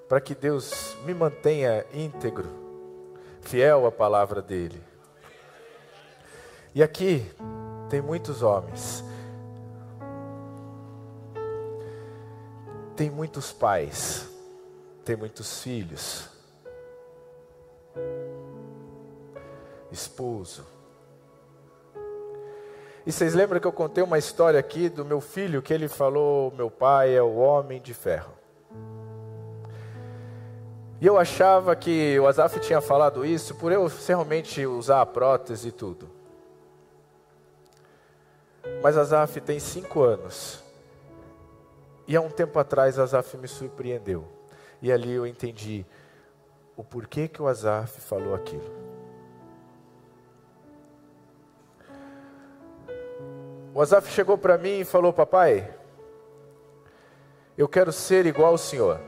para 0.08 0.20
que 0.20 0.34
Deus 0.34 0.94
me 1.04 1.14
mantenha 1.14 1.84
íntegro, 1.92 2.48
fiel 3.40 3.86
à 3.86 3.92
palavra 3.92 4.40
dEle. 4.40 4.82
E 6.76 6.82
aqui 6.82 7.24
tem 7.88 8.02
muitos 8.02 8.42
homens, 8.42 9.02
tem 12.94 13.08
muitos 13.08 13.50
pais, 13.50 14.28
tem 15.02 15.16
muitos 15.16 15.62
filhos, 15.62 16.28
esposo. 19.90 20.66
E 23.06 23.10
vocês 23.10 23.32
lembram 23.32 23.58
que 23.58 23.66
eu 23.66 23.72
contei 23.72 24.04
uma 24.04 24.18
história 24.18 24.60
aqui 24.60 24.90
do 24.90 25.02
meu 25.02 25.22
filho 25.22 25.62
que 25.62 25.72
ele 25.72 25.88
falou: 25.88 26.52
meu 26.54 26.70
pai 26.70 27.14
é 27.14 27.22
o 27.22 27.36
homem 27.36 27.80
de 27.80 27.94
ferro. 27.94 28.34
E 31.00 31.06
eu 31.06 31.16
achava 31.16 31.74
que 31.74 32.20
o 32.20 32.26
Azaf 32.26 32.60
tinha 32.60 32.82
falado 32.82 33.24
isso 33.24 33.54
por 33.54 33.72
eu 33.72 33.90
realmente 34.06 34.66
usar 34.66 35.00
a 35.00 35.06
prótese 35.06 35.68
e 35.68 35.72
tudo. 35.72 36.15
Mas 38.82 38.96
Azaf 38.96 39.40
tem 39.40 39.58
cinco 39.58 40.02
anos. 40.02 40.62
E 42.06 42.16
há 42.16 42.20
um 42.20 42.30
tempo 42.30 42.58
atrás 42.58 42.98
Azaf 42.98 43.36
me 43.36 43.48
surpreendeu. 43.48 44.24
E 44.80 44.92
ali 44.92 45.12
eu 45.12 45.26
entendi 45.26 45.84
o 46.76 46.84
porquê 46.84 47.26
que 47.26 47.42
o 47.42 47.48
Azaf 47.48 48.00
falou 48.00 48.34
aquilo. 48.34 48.70
O 53.74 53.82
Azaf 53.82 54.10
chegou 54.10 54.38
para 54.38 54.56
mim 54.56 54.80
e 54.80 54.84
falou: 54.84 55.12
Papai, 55.12 55.74
eu 57.58 57.68
quero 57.68 57.92
ser 57.92 58.26
igual 58.26 58.52
ao 58.52 58.58
senhor. 58.58 59.00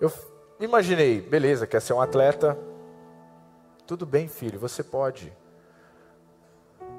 Eu 0.00 0.12
imaginei, 0.58 1.20
beleza, 1.20 1.66
quer 1.66 1.80
ser 1.80 1.92
um 1.92 2.00
atleta? 2.00 2.58
Tudo 3.86 4.06
bem, 4.06 4.26
filho, 4.26 4.58
você 4.58 4.82
pode. 4.82 5.32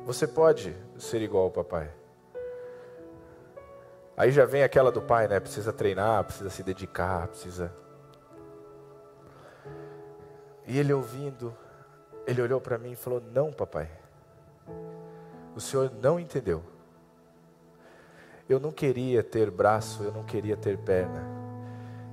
Você 0.06 0.28
pode 0.28 0.76
ser 0.98 1.22
igual 1.22 1.46
ao 1.46 1.52
papai. 1.52 1.90
Aí 4.18 4.32
já 4.32 4.46
vem 4.46 4.62
aquela 4.62 4.92
do 4.92 5.02
pai, 5.02 5.28
né? 5.28 5.40
Precisa 5.40 5.72
treinar, 5.72 6.24
precisa 6.26 6.50
se 6.50 6.62
dedicar, 6.62 7.28
precisa. 7.28 7.74
E 10.68 10.78
ele 10.78 10.94
ouvindo, 10.94 11.54
Ele 12.28 12.42
olhou 12.42 12.62
para 12.62 12.78
mim 12.78 12.92
e 12.92 12.96
falou: 12.96 13.22
Não, 13.34 13.52
papai. 13.52 13.90
O 15.56 15.60
senhor 15.60 15.92
não 16.02 16.20
entendeu. 16.20 16.64
Eu 18.48 18.60
não 18.60 18.72
queria 18.72 19.24
ter 19.24 19.50
braço, 19.50 20.04
eu 20.04 20.12
não 20.12 20.24
queria 20.24 20.58
ter 20.58 20.78
perna. 20.78 21.24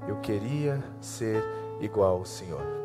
Eu 0.07 0.21
queria 0.21 0.83
ser 1.01 1.43
igual 1.81 2.19
ao 2.19 2.25
Senhor. 2.25 2.80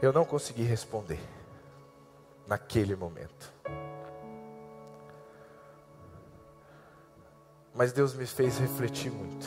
Eu 0.00 0.12
não 0.12 0.24
consegui 0.24 0.62
responder 0.62 1.20
naquele 2.46 2.94
momento. 2.94 3.52
Mas 7.74 7.92
Deus 7.92 8.14
me 8.14 8.26
fez 8.26 8.58
refletir 8.58 9.10
muito. 9.10 9.46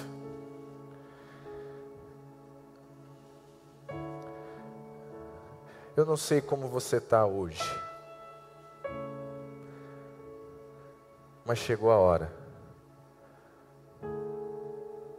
Eu 5.96 6.06
não 6.06 6.16
sei 6.16 6.40
como 6.40 6.68
você 6.68 6.98
está 6.98 7.26
hoje, 7.26 7.62
mas 11.44 11.58
chegou 11.58 11.92
a 11.92 11.98
hora 11.98 12.32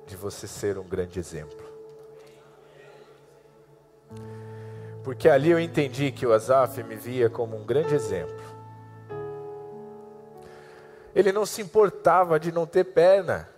de 0.07 0.17
você 0.17 0.49
ser 0.49 0.79
um 0.79 0.89
grande 0.89 1.19
exemplo. 1.19 1.69
Porque 5.03 5.29
ali 5.29 5.51
eu 5.51 5.59
entendi 5.59 6.13
que 6.13 6.27
o 6.27 6.33
Azaf 6.33 6.83
me 6.83 6.95
via 6.95 7.31
como 7.31 7.57
um 7.57 7.65
grande 7.65 7.95
exemplo. 7.95 8.41
Ele 11.15 11.33
não 11.33 11.45
se 11.45 11.63
importava 11.63 12.39
de 12.39 12.53
não 12.53 12.67
ter 12.67 12.85
perna, 12.85 13.49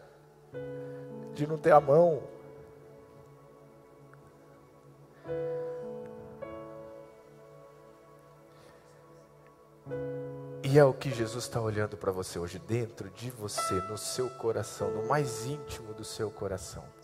de 1.35 1.47
não 1.47 1.59
ter 1.59 1.73
a 1.73 1.81
mão. 1.81 2.23
E 10.65 10.79
é 10.79 10.85
o 10.85 10.95
que 10.95 11.11
Jesus 11.11 11.45
está 11.45 11.61
olhando 11.61 11.99
para 11.99 12.11
você 12.11 12.39
hoje, 12.39 12.59
dentro 12.59 13.11
de 13.11 13.31
você, 13.31 13.75
no 13.75 13.99
seu 13.99 14.31
coração, 14.31 14.91
no 14.91 15.07
mais 15.07 15.45
íntimo 15.45 15.93
do 15.93 16.05
seu 16.05 16.31
coração. 16.31 17.02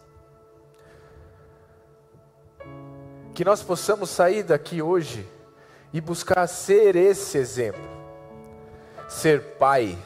Que 3.38 3.44
nós 3.44 3.62
possamos 3.62 4.10
sair 4.10 4.42
daqui 4.42 4.82
hoje 4.82 5.24
e 5.92 6.00
buscar 6.00 6.44
ser 6.48 6.96
esse 6.96 7.38
exemplo, 7.38 7.88
ser 9.08 9.54
pai, 9.56 9.96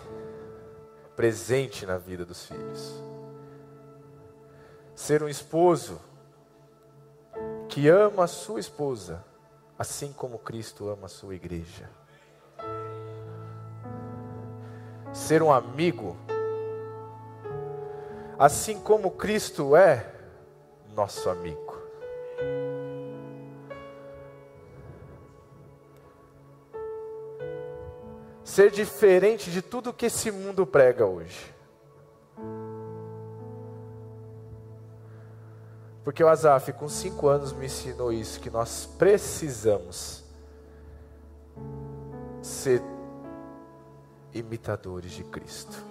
presente 1.16 1.86
na 1.86 1.96
vida 1.96 2.26
dos 2.26 2.44
filhos. 2.44 3.02
Ser 4.94 5.22
um 5.22 5.30
esposo 5.30 5.98
que 7.70 7.88
ama 7.88 8.24
a 8.24 8.26
sua 8.26 8.60
esposa, 8.60 9.24
assim 9.78 10.12
como 10.12 10.38
Cristo 10.38 10.90
ama 10.90 11.06
a 11.06 11.08
sua 11.08 11.34
igreja. 11.34 11.88
Ser 15.10 15.42
um 15.42 15.50
amigo, 15.50 16.18
assim 18.38 18.78
como 18.78 19.10
Cristo 19.12 19.74
é 19.74 20.06
nosso 20.94 21.30
amigo. 21.30 21.61
Ser 28.52 28.70
diferente 28.70 29.50
de 29.50 29.62
tudo 29.62 29.94
que 29.94 30.04
esse 30.04 30.30
mundo 30.30 30.66
prega 30.66 31.06
hoje. 31.06 31.54
Porque 36.04 36.22
o 36.22 36.28
Azaf, 36.28 36.70
com 36.74 36.86
cinco 36.86 37.28
anos, 37.28 37.54
me 37.54 37.64
ensinou 37.64 38.12
isso: 38.12 38.38
que 38.38 38.50
nós 38.50 38.84
precisamos 38.98 40.22
ser 42.42 42.82
imitadores 44.34 45.12
de 45.12 45.24
Cristo. 45.24 45.82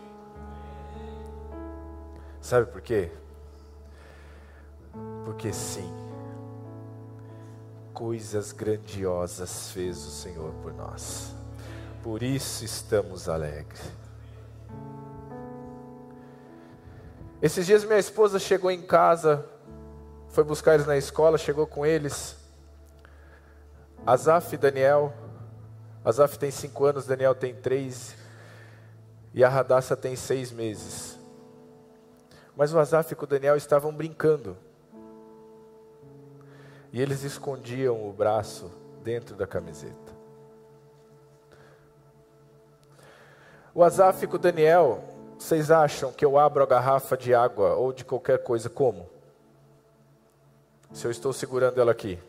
Sabe 2.40 2.68
por 2.68 2.82
quê? 2.82 3.12
Porque 5.26 5.52
sim, 5.52 5.92
coisas 7.92 8.52
grandiosas 8.52 9.72
fez 9.72 9.98
o 9.98 10.12
Senhor 10.12 10.54
por 10.62 10.74
nós 10.74 11.41
por 12.04 12.24
isso 12.24 12.66
estamos 12.66 13.30
alegres. 13.30 13.82
Esses 17.42 17.66
dias 17.66 17.84
minha 17.84 18.00
esposa 18.00 18.38
chegou 18.38 18.70
em 18.70 18.82
casa, 18.82 19.46
foi 20.30 20.44
buscar 20.44 20.76
eles 20.76 20.86
na 20.86 20.98
escola, 20.98 21.38
chegou 21.38 21.66
com 21.66 21.86
eles. 21.86 22.36
Azaf 24.06 24.54
e 24.54 24.58
Daniel. 24.58 25.14
Azaf 26.04 26.38
tem 26.38 26.52
cinco 26.52 26.86
anos, 26.86 27.06
Daniel 27.06 27.36
tem 27.36 27.54
três. 27.54 28.16
E 29.34 29.44
a 29.44 29.50
Radassa 29.50 29.96
tem 29.96 30.16
seis 30.16 30.52
meses. 30.52 31.18
Mas 32.56 32.74
o 32.74 32.80
Azaf 32.80 33.14
e 33.14 33.18
o 33.24 33.28
Daniel 33.28 33.56
estavam 33.56 33.94
brincando. 33.94 34.58
E 36.92 37.02
eles 37.02 37.24
escondiam 37.24 38.08
o 38.08 38.12
braço 38.12 38.70
dentro 39.04 39.36
da 39.36 39.48
camiseta. 39.48 40.21
O 43.74 43.84
Azaf 43.84 44.28
com 44.28 44.36
o 44.36 44.40
Daniel, 44.40 45.02
vocês 45.40 45.72
acham 45.72 46.12
que 46.12 46.26
eu 46.26 46.38
abro 46.38 46.62
a 46.62 46.66
garrafa 46.66 47.16
de 47.16 47.34
água 47.34 47.76
ou 47.76 47.94
de 47.94 48.04
qualquer 48.04 48.44
coisa 48.44 48.70
como? 48.70 49.10
Se 50.92 51.06
eu 51.08 51.12
estou 51.12 51.32
segurando 51.32 51.80
ela 51.80 51.92
aqui. 51.92 52.20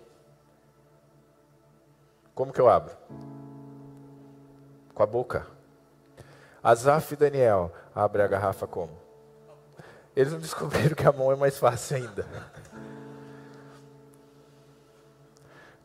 Como 2.33 2.53
que 2.53 2.61
eu 2.61 2.71
abro? 2.71 2.97
Com 4.95 5.03
a 5.03 5.07
boca. 5.07 5.45
Azaf 6.63 7.13
e 7.13 7.17
Daniel 7.17 7.73
abrem 7.93 8.25
a 8.25 8.29
garrafa 8.29 8.69
como? 8.69 8.97
Eles 10.15 10.33
não 10.33 10.39
descobriram 10.39 10.95
que 10.95 11.07
a 11.07 11.13
mão 11.13 11.33
é 11.33 11.35
mais 11.35 11.59
fácil 11.59 11.97
ainda. 11.97 12.25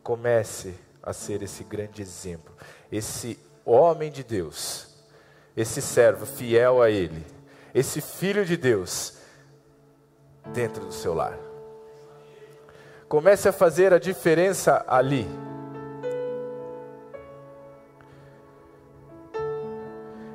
Comece 0.04 0.78
a 1.02 1.12
ser 1.12 1.42
esse 1.42 1.64
grande 1.64 2.00
exemplo, 2.00 2.54
esse 2.92 3.38
homem 3.64 4.12
de 4.12 4.22
Deus 4.22 4.97
esse 5.60 5.82
servo 5.82 6.24
fiel 6.24 6.80
a 6.80 6.88
Ele, 6.88 7.26
esse 7.74 8.00
filho 8.00 8.44
de 8.44 8.56
Deus, 8.56 9.14
dentro 10.54 10.86
do 10.86 10.92
seu 10.92 11.12
lar. 11.12 11.36
Comece 13.08 13.48
a 13.48 13.52
fazer 13.52 13.92
a 13.92 13.98
diferença 13.98 14.84
ali. 14.86 15.28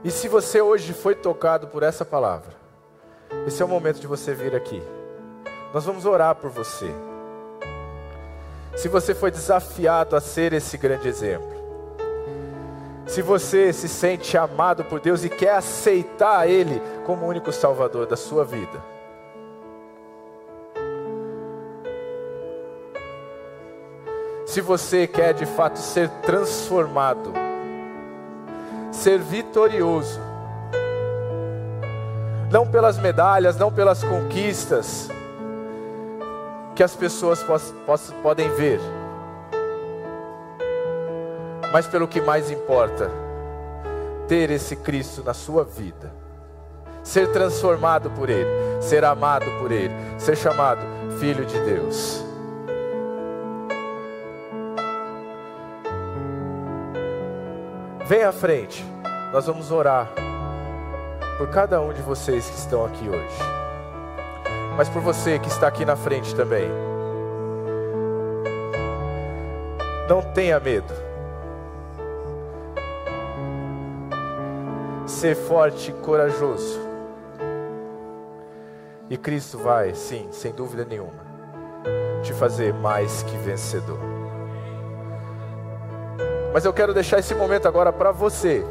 E 0.03 0.11
se 0.11 0.27
você 0.27 0.61
hoje 0.61 0.91
foi 0.91 1.15
tocado 1.15 1.67
por 1.67 1.83
essa 1.83 2.03
palavra, 2.03 2.53
esse 3.47 3.61
é 3.61 3.65
o 3.65 3.69
momento 3.69 4.01
de 4.01 4.07
você 4.07 4.33
vir 4.33 4.53
aqui. 4.53 4.83
Nós 5.73 5.85
vamos 5.85 6.05
orar 6.05 6.35
por 6.35 6.49
você. 6.49 6.91
Se 8.75 8.89
você 8.89 9.15
foi 9.15 9.31
desafiado 9.31 10.17
a 10.17 10.19
ser 10.19 10.51
esse 10.51 10.77
grande 10.77 11.07
exemplo, 11.07 11.52
se 13.05 13.21
você 13.21 13.73
se 13.73 13.87
sente 13.87 14.37
amado 14.37 14.83
por 14.83 14.99
Deus 14.99 15.23
e 15.23 15.29
quer 15.29 15.55
aceitar 15.55 16.47
Ele 16.47 16.81
como 17.05 17.25
o 17.25 17.29
único 17.29 17.51
Salvador 17.51 18.05
da 18.05 18.15
sua 18.15 18.45
vida. 18.45 18.93
Se 24.45 24.61
você 24.61 25.07
quer 25.07 25.33
de 25.33 25.45
fato 25.45 25.79
ser 25.79 26.09
transformado, 26.21 27.33
ser 28.91 29.17
vitorioso, 29.19 30.19
não 32.51 32.67
pelas 32.67 32.99
medalhas, 32.99 33.57
não 33.57 33.71
pelas 33.71 34.03
conquistas 34.03 35.09
que 36.75 36.83
as 36.83 36.95
pessoas 36.95 37.43
podem 38.21 38.49
ver, 38.51 38.79
mas 41.73 41.87
pelo 41.87 42.07
que 42.07 42.21
mais 42.21 42.51
importa, 42.51 43.09
ter 44.27 44.51
esse 44.51 44.75
Cristo 44.75 45.23
na 45.23 45.33
sua 45.33 45.63
vida, 45.63 46.13
ser 47.01 47.31
transformado 47.31 48.11
por 48.11 48.29
Ele, 48.29 48.47
ser 48.79 49.03
amado 49.03 49.47
por 49.59 49.71
Ele, 49.71 49.91
ser 50.19 50.37
chamado 50.37 50.81
Filho 51.19 51.43
de 51.43 51.59
Deus. 51.61 52.23
Vem 58.05 58.21
à 58.21 58.31
frente, 58.31 58.85
nós 59.31 59.47
vamos 59.47 59.71
orar 59.71 60.11
por 61.39 61.49
cada 61.49 61.81
um 61.81 61.91
de 61.91 62.03
vocês 62.03 62.47
que 62.47 62.55
estão 62.55 62.85
aqui 62.85 63.09
hoje, 63.09 63.39
mas 64.77 64.87
por 64.89 65.01
você 65.01 65.39
que 65.39 65.47
está 65.47 65.69
aqui 65.69 65.83
na 65.83 65.95
frente 65.95 66.35
também. 66.35 66.69
Não 70.07 70.21
tenha 70.21 70.59
medo. 70.59 71.02
Ser 75.23 75.35
forte 75.37 75.89
e 75.89 75.93
corajoso. 75.93 76.81
E 79.09 79.15
Cristo 79.15 79.57
vai, 79.57 79.95
sim, 79.95 80.27
sem 80.31 80.51
dúvida 80.51 80.83
nenhuma, 80.83 81.23
te 82.21 82.33
fazer 82.33 82.73
mais 82.73 83.23
que 83.23 83.37
vencedor. 83.37 83.99
Mas 86.53 86.65
eu 86.65 86.73
quero 86.73 86.93
deixar 86.93 87.19
esse 87.19 87.33
momento 87.33 87.69
agora 87.69 87.93
para 87.93 88.11
você. 88.11 88.65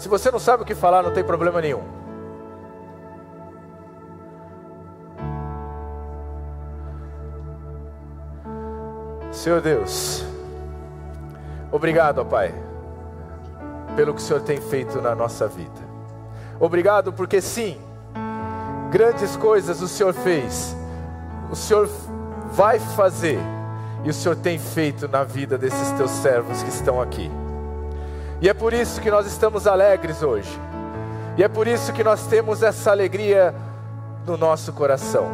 Se 0.00 0.08
você 0.08 0.32
não 0.32 0.40
sabe 0.40 0.64
o 0.64 0.66
que 0.66 0.74
falar, 0.74 1.00
não 1.00 1.12
tem 1.12 1.22
problema 1.22 1.60
nenhum. 1.60 1.84
Senhor 9.30 9.60
Deus, 9.60 10.24
obrigado, 11.70 12.18
ó 12.18 12.24
Pai, 12.24 12.52
pelo 13.98 14.14
que 14.14 14.20
o 14.20 14.24
Senhor 14.24 14.40
tem 14.42 14.60
feito 14.60 15.02
na 15.02 15.12
nossa 15.12 15.48
vida. 15.48 15.80
Obrigado 16.60 17.12
porque 17.12 17.40
sim, 17.40 17.76
grandes 18.92 19.34
coisas 19.34 19.82
o 19.82 19.88
Senhor 19.88 20.14
fez, 20.14 20.76
o 21.50 21.56
Senhor 21.56 21.90
vai 22.52 22.78
fazer 22.78 23.40
e 24.04 24.08
o 24.08 24.14
Senhor 24.14 24.36
tem 24.36 24.56
feito 24.56 25.08
na 25.08 25.24
vida 25.24 25.58
desses 25.58 25.90
teus 25.96 26.12
servos 26.12 26.62
que 26.62 26.68
estão 26.68 27.02
aqui. 27.02 27.28
E 28.40 28.48
é 28.48 28.54
por 28.54 28.72
isso 28.72 29.00
que 29.00 29.10
nós 29.10 29.26
estamos 29.26 29.66
alegres 29.66 30.22
hoje, 30.22 30.60
e 31.36 31.42
é 31.42 31.48
por 31.48 31.66
isso 31.66 31.92
que 31.92 32.04
nós 32.04 32.24
temos 32.28 32.62
essa 32.62 32.92
alegria 32.92 33.52
no 34.24 34.36
nosso 34.36 34.72
coração. 34.72 35.26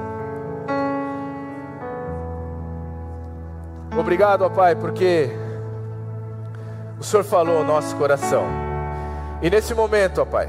Obrigado, 3.95 4.41
ó 4.41 4.49
Pai, 4.49 4.75
porque 4.75 5.44
o 7.05 7.07
Senhor 7.07 7.23
falou 7.23 7.59
ao 7.59 7.65
nosso 7.65 7.95
coração. 7.97 8.47
E 9.43 9.51
nesse 9.51 9.75
momento, 9.75 10.23
ó 10.23 10.25
Pai, 10.25 10.49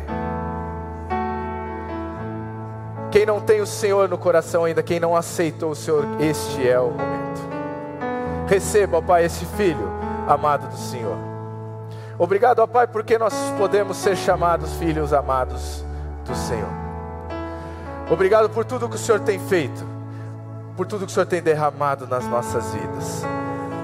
quem 3.11 3.25
não 3.25 3.41
tem 3.41 3.59
o 3.59 3.67
Senhor 3.67 4.07
no 4.07 4.17
coração 4.17 4.63
ainda, 4.63 4.81
quem 4.81 4.97
não 4.97 5.17
aceitou 5.17 5.71
o 5.71 5.75
Senhor, 5.75 6.05
este 6.21 6.67
é 6.67 6.79
o 6.79 6.91
momento. 6.91 7.41
Receba, 8.47 8.99
ó 8.99 9.01
Pai, 9.01 9.25
esse 9.25 9.43
filho 9.57 9.91
amado 10.29 10.69
do 10.69 10.77
Senhor. 10.77 11.17
Obrigado, 12.17 12.59
ó 12.59 12.67
Pai, 12.67 12.87
porque 12.87 13.17
nós 13.17 13.33
podemos 13.57 13.97
ser 13.97 14.15
chamados 14.15 14.73
filhos 14.75 15.11
amados 15.11 15.83
do 16.23 16.33
Senhor. 16.33 16.71
Obrigado 18.09 18.49
por 18.49 18.63
tudo 18.63 18.87
que 18.87 18.95
o 18.95 18.99
Senhor 18.99 19.19
tem 19.19 19.39
feito, 19.39 19.85
por 20.77 20.85
tudo 20.85 21.05
que 21.05 21.11
o 21.11 21.13
Senhor 21.13 21.25
tem 21.25 21.41
derramado 21.41 22.07
nas 22.07 22.25
nossas 22.27 22.73
vidas. 22.73 23.24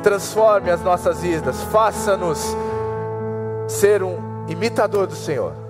Transforme 0.04 0.72
as 0.72 0.82
nossas 0.82 1.22
vidas, 1.22 1.62
faça-nos 1.64 2.56
ser 3.68 4.04
um 4.04 4.46
imitador 4.48 5.08
do 5.08 5.16
Senhor 5.16 5.62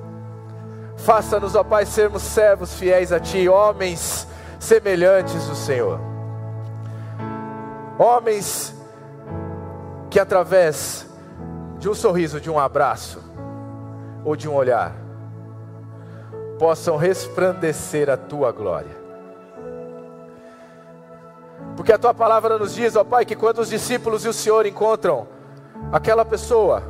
Faça-nos, 1.02 1.56
ó 1.56 1.64
Pai, 1.64 1.86
sermos 1.86 2.22
servos 2.22 2.76
fiéis 2.76 3.12
a 3.12 3.20
Ti, 3.20 3.50
homens 3.50 4.28
semelhantes 4.60 5.48
do 5.48 5.56
Senhor. 5.56 6.00
Homens 7.98 8.76
que 10.10 10.20
através 10.20 11.08
de 11.80 11.90
um 11.90 11.96
sorriso, 11.96 12.40
de 12.40 12.52
um 12.52 12.60
abraço 12.60 13.20
ou 14.24 14.36
de 14.36 14.48
um 14.48 14.54
olhar, 14.54 14.94
possam 16.60 16.98
resplandecer 16.98 18.08
a 18.08 18.16
Tua 18.18 18.52
glória. 18.52 19.01
Porque 21.76 21.94
a 21.94 21.98
Tua 21.98 22.14
palavra 22.14 22.58
nos 22.58 22.76
diz, 22.76 22.96
ó 22.96 23.04
Pai, 23.04 23.26
que 23.26 23.36
quando 23.36 23.60
os 23.60 23.70
discípulos 23.70 24.26
e 24.26 24.28
o 24.28 24.34
Senhor 24.34 24.66
encontram 24.66 25.28
aquela 25.92 26.26
pessoa, 26.26 26.84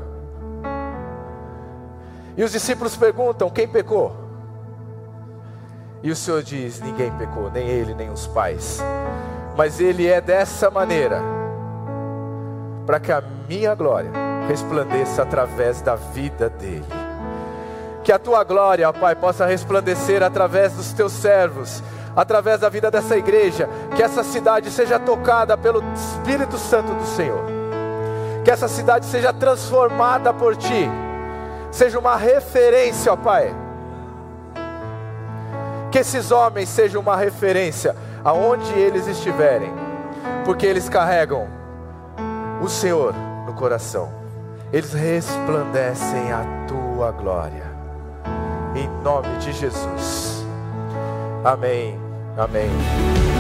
e 2.36 2.44
os 2.44 2.52
discípulos 2.52 2.96
perguntam: 2.96 3.50
quem 3.50 3.68
pecou? 3.68 4.16
E 6.04 6.10
o 6.10 6.16
Senhor 6.16 6.42
diz: 6.42 6.82
ninguém 6.82 7.12
pecou, 7.12 7.52
nem 7.52 7.68
ele, 7.68 7.94
nem 7.94 8.10
os 8.10 8.28
pais. 8.28 8.82
Mas 9.56 9.80
ele 9.80 10.08
é 10.08 10.20
dessa 10.22 10.72
maneira, 10.72 11.22
para 12.86 13.00
que 13.00 13.12
a 13.12 13.22
minha 13.48 13.76
glória 13.76 14.12
resplandeça 14.48 15.22
através 15.22 15.82
da 15.82 15.96
vida 15.96 16.50
dele. 16.50 16.86
Que 18.04 18.12
a 18.12 18.18
tua 18.18 18.44
glória, 18.44 18.90
ó 18.90 18.94
Pai, 18.94 19.14
possa 19.14 19.46
resplandecer 19.46 20.24
através 20.24 20.74
dos 20.74 20.92
teus 20.94 21.12
servos, 21.12 21.84
através 22.16 22.60
da 22.60 22.70
vida 22.70 22.90
dessa 22.90 23.18
igreja. 23.18 23.70
Que 23.96 24.04
essa 24.04 24.24
cidade 24.24 24.70
seja 24.72 25.00
tocada 25.00 25.58
pelo 25.58 25.84
Espírito 25.94 26.58
Santo 26.58 26.94
do 26.94 27.06
Senhor. 27.06 27.44
Que 28.44 28.52
essa 28.52 28.68
cidade 28.68 29.06
seja 29.06 29.32
transformada 29.32 30.34
por 30.34 30.56
ti 30.56 30.90
seja 31.72 31.98
uma 31.98 32.18
referência, 32.18 33.14
ó 33.14 33.16
Pai. 33.16 33.56
Que 35.90 36.00
esses 36.00 36.32
homens 36.32 36.70
sejam 36.70 37.02
uma 37.02 37.16
referência 37.16 37.96
aonde 38.24 38.72
eles 38.74 39.08
estiverem, 39.08 39.74
porque 40.46 40.66
eles 40.66 40.88
carregam 40.88 41.48
o 42.62 42.70
Senhor 42.70 43.14
no 43.46 43.54
coração, 43.54 44.14
eles 44.72 44.94
resplandecem 44.94 46.32
a 46.32 46.46
tua 46.68 47.12
glória, 47.12 47.66
em 48.76 48.88
nome 49.04 49.36
de 49.40 49.52
Jesus. 49.52 50.46
Amém, 51.44 52.00
amém. 52.38 53.31